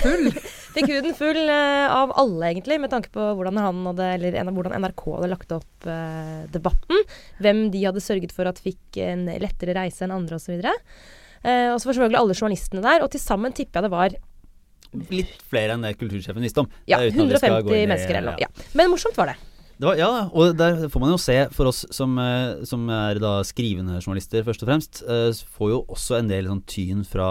full. 0.04 0.30
Fikk 0.70 0.86
huden 0.86 1.14
full 1.18 1.40
eh, 1.50 1.90
av 1.92 2.12
alle, 2.20 2.46
egentlig, 2.52 2.76
med 2.80 2.92
tanke 2.92 3.10
på 3.12 3.24
hvordan 3.36 3.56
han 3.58 3.80
hadde, 3.90 4.06
eller 4.16 4.36
en, 4.40 4.52
hvordan 4.54 4.76
NRK 4.84 5.02
hadde 5.16 5.30
lagt 5.32 5.50
opp 5.56 5.88
eh, 5.90 6.44
debatten. 6.54 7.02
Hvem 7.42 7.64
de 7.74 7.82
hadde 7.88 8.02
sørget 8.04 8.32
for 8.36 8.46
at 8.48 8.60
fikk 8.62 9.00
en 9.04 9.26
lettere 9.42 9.74
reise 9.76 10.06
enn 10.06 10.14
andre, 10.14 10.38
osv. 10.38 10.54
Eh, 10.62 11.68
og 11.72 11.76
så 11.82 11.90
var 11.90 11.96
selvfølgelig 11.98 12.20
alle 12.22 12.38
journalistene 12.38 12.84
der. 12.86 13.02
Og 13.04 13.10
til 13.12 13.22
sammen 13.24 13.52
tipper 13.56 13.80
jeg 13.82 13.88
det 13.90 13.94
var 13.98 14.16
Litt 15.14 15.36
flere 15.46 15.76
enn 15.76 15.84
det 15.86 15.92
kultursjefen 16.00 16.42
visste 16.42 16.64
om. 16.64 16.68
ja, 16.90 16.96
Det 16.98 17.12
er 17.12 17.14
uten 17.14 17.28
at 17.28 17.36
vi 17.36 17.38
skal 17.38 17.52
150 17.60 17.68
gå 17.68 17.76
inn 17.76 17.84
i- 17.84 17.90
mennesker 17.92 18.16
eller 18.18 18.32
noe. 18.32 18.40
Ja. 18.42 18.48
Men 18.74 18.88
morsomt 18.90 19.14
var 19.20 19.30
det. 19.30 19.36
Var, 19.80 19.96
ja, 19.96 20.08
og 20.36 20.56
der 20.60 20.82
får 20.92 21.00
man 21.00 21.14
jo 21.14 21.20
se, 21.20 21.36
for 21.56 21.70
oss 21.70 21.86
som, 21.94 22.18
eh, 22.20 22.64
som 22.68 22.82
er 22.92 23.20
da 23.22 23.38
skrivende 23.48 24.00
journalister 24.02 24.44
først 24.44 24.64
og 24.64 24.68
fremst, 24.68 25.02
eh, 25.08 25.30
får 25.56 25.70
jo 25.72 25.78
også 25.88 26.18
en 26.18 26.28
del 26.28 26.50
sånn 26.50 26.66
tyn 26.68 27.06
fra 27.08 27.30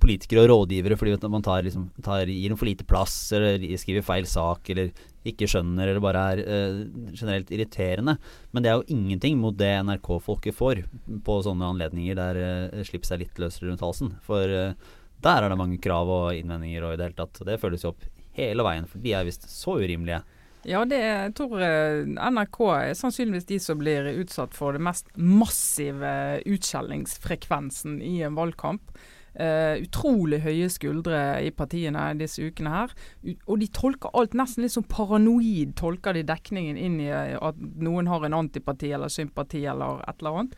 politikere 0.00 0.44
og 0.44 0.50
rådgivere 0.50 0.96
fordi 0.98 1.16
man 1.30 1.44
tar, 1.44 1.64
liksom, 1.66 1.88
tar, 2.04 2.26
gir 2.30 2.52
dem 2.52 2.58
for 2.58 2.68
lite 2.68 2.86
plass, 2.88 3.14
eller 3.36 3.62
skriver 3.80 4.04
feil 4.04 4.26
sak, 4.28 4.68
eller 4.72 4.90
ikke 5.24 5.48
skjønner, 5.48 5.88
eller 5.88 6.02
bare 6.04 6.24
er 6.34 6.42
eh, 6.44 6.82
generelt 7.14 7.52
irriterende. 7.54 8.16
Men 8.52 8.64
det 8.64 8.70
er 8.70 8.80
jo 8.80 8.96
ingenting 8.96 9.38
mot 9.40 9.56
det 9.56 9.70
NRK-folket 9.86 10.56
får 10.56 10.84
på 11.24 11.38
sånne 11.46 11.70
anledninger 11.74 12.18
der 12.18 12.42
eh, 12.42 12.84
slipper 12.86 13.12
seg 13.12 13.24
litt 13.24 13.40
løsere 13.40 13.70
rundt 13.70 13.84
halsen. 13.84 14.14
For 14.26 14.44
eh, 14.44 14.76
der 15.24 15.40
er 15.40 15.52
det 15.52 15.60
mange 15.60 15.80
krav 15.82 16.10
og 16.12 16.36
innvendinger 16.36 16.84
og 16.84 16.94
i 16.94 17.00
det 17.00 17.08
hele 17.08 17.20
tatt. 17.22 17.44
Det 17.48 17.60
følges 17.62 17.86
jo 17.86 17.94
opp 17.94 18.08
hele 18.36 18.66
veien, 18.66 18.88
for 18.90 19.00
de 19.00 19.14
er 19.16 19.26
visst 19.26 19.48
så 19.48 19.78
urimelige. 19.80 20.24
Ja, 20.64 20.84
det 20.88 21.00
jeg 21.00 21.32
tror 21.36 21.60
eh, 21.60 22.06
NRK 22.08 22.60
er 22.72 22.94
sannsynligvis 22.96 23.48
de 23.50 23.58
som 23.60 23.80
blir 23.80 24.08
utsatt 24.14 24.56
for 24.56 24.76
det 24.76 24.84
mest 24.84 25.10
massive 25.16 26.40
utskjellingsfrekvensen 26.48 28.00
i 28.04 28.16
en 28.24 28.38
valgkamp. 28.38 28.94
Uh, 29.34 29.80
utrolig 29.82 30.38
høye 30.44 30.68
skuldre 30.70 31.18
i 31.42 31.48
partiene 31.50 32.04
disse 32.14 32.38
ukene 32.38 32.70
her. 32.70 32.92
U 33.26 33.32
og 33.50 33.56
de 33.64 33.66
tolker 33.74 34.14
alt 34.14 34.36
nesten 34.38 34.62
litt 34.62 34.76
sånn 34.76 34.86
paranoid, 34.86 35.72
tolker 35.74 36.14
de 36.14 36.22
dekningen 36.28 36.78
inn 36.78 37.00
i 37.02 37.08
eh, 37.10 37.34
at 37.34 37.58
noen 37.58 38.06
har 38.06 38.22
en 38.22 38.36
antipati 38.38 38.92
eller 38.94 39.10
sympati 39.10 39.64
eller 39.66 40.04
et 40.06 40.22
eller 40.22 40.38
annet. 40.38 40.54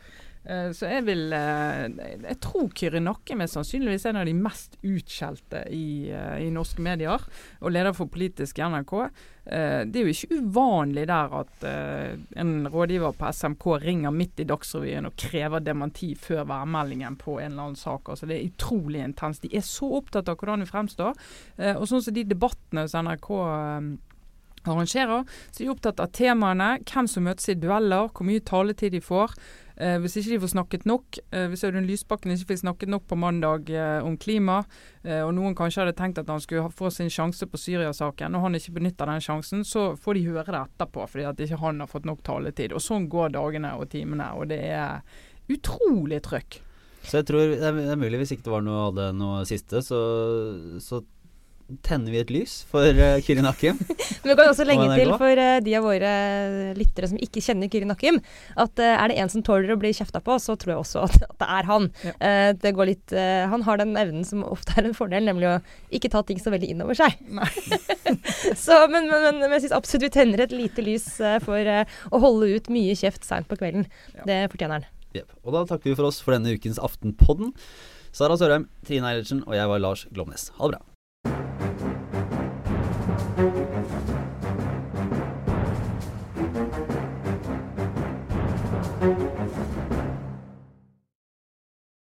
Eh, 0.47 0.69
så 0.71 0.87
jeg 0.87 1.03
vil 1.09 1.25
eh, 1.35 1.87
Jeg 2.23 2.37
tror 2.43 2.69
Kyrre 2.77 3.01
Nakkem 3.03 3.43
er 3.43 3.49
sannsynligvis 3.51 4.05
en 4.07 4.21
av 4.21 4.27
de 4.29 4.35
mest 4.37 4.77
utskjelte 4.85 5.65
i, 5.75 6.07
eh, 6.07 6.45
i 6.45 6.51
norske 6.53 6.83
medier, 6.83 7.23
og 7.59 7.73
leder 7.73 7.95
for 7.97 8.11
politisk 8.11 8.61
i 8.61 8.67
NRK. 8.67 8.93
Det 9.47 9.95
er 9.95 10.03
jo 10.03 10.11
ikke 10.11 10.37
uvanlig 10.41 11.05
der 11.07 11.31
at 11.39 11.61
en 11.63 12.67
rådgiver 12.67 13.13
på 13.15 13.29
SMK 13.31 13.63
ringer 13.79 14.11
midt 14.11 14.41
i 14.43 14.45
Dagsrevyen 14.49 15.07
og 15.07 15.15
krever 15.15 15.63
dementi 15.63 16.09
før 16.19 16.43
værmeldingen 16.49 17.15
på 17.15 17.37
en 17.39 17.53
eller 17.53 17.69
annen 17.69 17.79
sak. 17.79 18.09
Altså 18.11 18.27
Det 18.27 18.35
er 18.35 18.49
utrolig 18.49 19.05
intenst. 19.05 19.45
De 19.47 19.55
er 19.55 19.63
så 19.63 19.87
opptatt 20.01 20.27
av 20.27 20.35
hvordan 20.35 20.65
de 20.65 20.67
fremstår. 20.67 21.15
Og 21.79 21.87
sånn 21.87 22.03
som 22.03 22.17
de 22.17 22.25
debattene 22.27 22.83
hos 22.83 22.97
NRK 22.99 23.29
arrangerer, 24.67 25.23
så 25.47 25.61
er 25.61 25.63
de 25.63 25.71
opptatt 25.71 26.03
av 26.03 26.11
temaene, 26.11 26.73
hvem 26.83 27.07
som 27.07 27.23
møtes 27.23 27.47
i 27.47 27.55
dueller, 27.55 28.11
hvor 28.11 28.27
mye 28.27 28.43
taletid 28.43 28.97
de 28.97 29.01
får. 29.03 29.37
Eh, 29.77 29.97
hvis 30.01 30.15
ikke 30.17 30.33
de 30.33 30.39
får 30.41 30.51
snakket 30.55 30.85
nok, 30.89 31.19
eh, 31.31 31.45
hvis 31.51 31.63
Audun 31.67 31.85
Lysbakken 31.85 32.33
ikke 32.33 32.49
fikk 32.51 32.61
snakket 32.63 32.89
nok 32.89 33.05
på 33.05 33.17
mandag 33.19 33.69
eh, 33.69 34.01
om 34.01 34.17
klima, 34.17 34.63
eh, 35.03 35.21
og 35.21 35.35
noen 35.37 35.53
kanskje 35.57 35.83
hadde 35.83 35.97
tenkt 35.99 36.17
at 36.17 36.31
han 36.33 36.41
skulle 36.41 36.71
få 36.73 36.89
sin 36.93 37.11
sjanse 37.13 37.45
på 37.45 37.61
Syria-saken, 37.61 38.33
og 38.33 38.47
han 38.47 38.57
ikke 38.57 38.73
benytter 38.79 39.09
den 39.11 39.21
sjansen, 39.21 39.61
så 39.61 39.91
får 39.93 40.17
de 40.17 40.27
høre 40.31 40.47
det 40.49 40.63
etterpå, 40.63 41.05
fordi 41.11 41.27
at 41.29 41.43
ikke 41.45 41.61
han 41.61 41.83
har 41.83 41.91
fått 41.91 42.09
nok 42.09 42.23
taletid. 42.25 42.73
Og 42.73 42.81
sånn 42.81 43.05
går 43.11 43.35
dagene 43.37 43.75
og 43.77 43.91
timene, 43.93 44.31
og 44.33 44.49
det 44.49 44.63
er 44.65 45.03
utrolig 45.53 46.23
trøkk. 46.25 46.63
Så 47.07 47.21
jeg 47.21 47.27
tror 47.29 47.53
det 47.53 47.61
er, 47.63 47.99
mulig, 47.99 48.17
hvis 48.19 48.33
ikke 48.35 48.47
det 48.49 48.51
var 48.51 48.65
noe, 48.65 48.87
hadde 48.89 49.11
noe 49.15 49.45
siste, 49.47 49.79
så, 49.85 49.99
så 50.83 51.03
tenner 51.85 52.13
vi 52.13 52.21
et 52.21 52.33
lys 52.33 52.59
for 52.69 52.85
uh, 52.85 53.17
Kyrin 53.25 53.45
Nakkim. 53.47 53.79
Men 54.23 54.31
vi 54.31 54.37
kan 54.39 54.51
også 54.51 54.67
legge 54.67 54.87
til 54.95 55.13
for 55.19 55.41
uh, 55.41 55.57
de 55.63 55.75
av 55.77 55.87
våre 55.87 56.11
lyttere 56.77 57.11
som 57.11 57.21
ikke 57.21 57.43
kjenner 57.43 57.71
Kyrin 57.71 57.93
Akim, 57.93 58.21
at 58.55 58.83
uh, 58.83 58.93
er 58.93 59.11
det 59.11 59.19
en 59.21 59.31
som 59.31 59.45
tåler 59.45 59.73
å 59.73 59.79
bli 59.79 59.93
kjefta 59.95 60.21
på, 60.23 60.37
så 60.41 60.57
tror 60.59 60.75
jeg 60.75 60.83
også 60.83 61.05
at, 61.07 61.17
at 61.27 61.37
det 61.43 61.49
er 61.59 61.69
han. 61.71 61.89
Ja. 62.07 62.15
Uh, 62.17 62.51
det 62.61 62.73
går 62.77 62.89
litt, 62.89 63.13
eh, 63.15 63.45
han 63.49 63.63
har 63.67 63.79
den 63.79 63.95
evnen 63.99 64.25
som 64.27 64.43
ofte 64.47 64.75
er 64.77 64.87
en 64.87 64.95
fordel, 64.97 65.25
nemlig 65.27 65.49
å 65.49 65.57
ikke 65.93 66.11
ta 66.13 66.23
ting 66.25 66.39
så 66.41 66.53
veldig 66.53 66.71
inn 66.73 66.83
over 66.85 66.97
seg. 66.97 67.17
Så, 68.57 68.75
men, 68.91 69.07
men, 69.09 69.23
men, 69.23 69.39
men 69.43 69.55
jeg 69.57 69.65
syns 69.65 69.75
absolutt 69.77 70.07
vi 70.07 70.11
tenner 70.13 70.43
et 70.43 70.55
lite 70.55 70.83
lys 70.83 71.07
eh, 71.23 71.37
for 71.43 71.59
eh, 71.59 71.97
å 72.11 72.21
holde 72.23 72.49
ut 72.55 72.69
mye 72.73 72.95
kjeft 72.97 73.27
seint 73.27 73.49
på 73.49 73.59
kvelden. 73.59 73.87
Ja. 74.15 74.27
Det 74.29 74.39
fortjener 74.53 74.79
han. 74.79 74.91
Yep. 75.17 75.31
Og 75.43 75.55
da 75.55 75.63
takker 75.69 75.91
vi 75.91 75.97
for 75.97 76.09
oss 76.09 76.21
for 76.23 76.35
denne 76.35 76.55
ukens 76.55 76.81
Aftenpodden. 76.83 77.53
Sara 78.15 78.37
Sørheim, 78.39 78.69
Trine 78.87 79.11
Eilertsen 79.11 79.43
og 79.45 79.57
jeg 79.57 79.73
var 79.73 79.83
Lars 79.83 80.07
Glomnes. 80.13 80.51
Ha 80.57 80.69
det 80.69 80.77
bra. 80.77 80.96
Norge. 83.37 83.76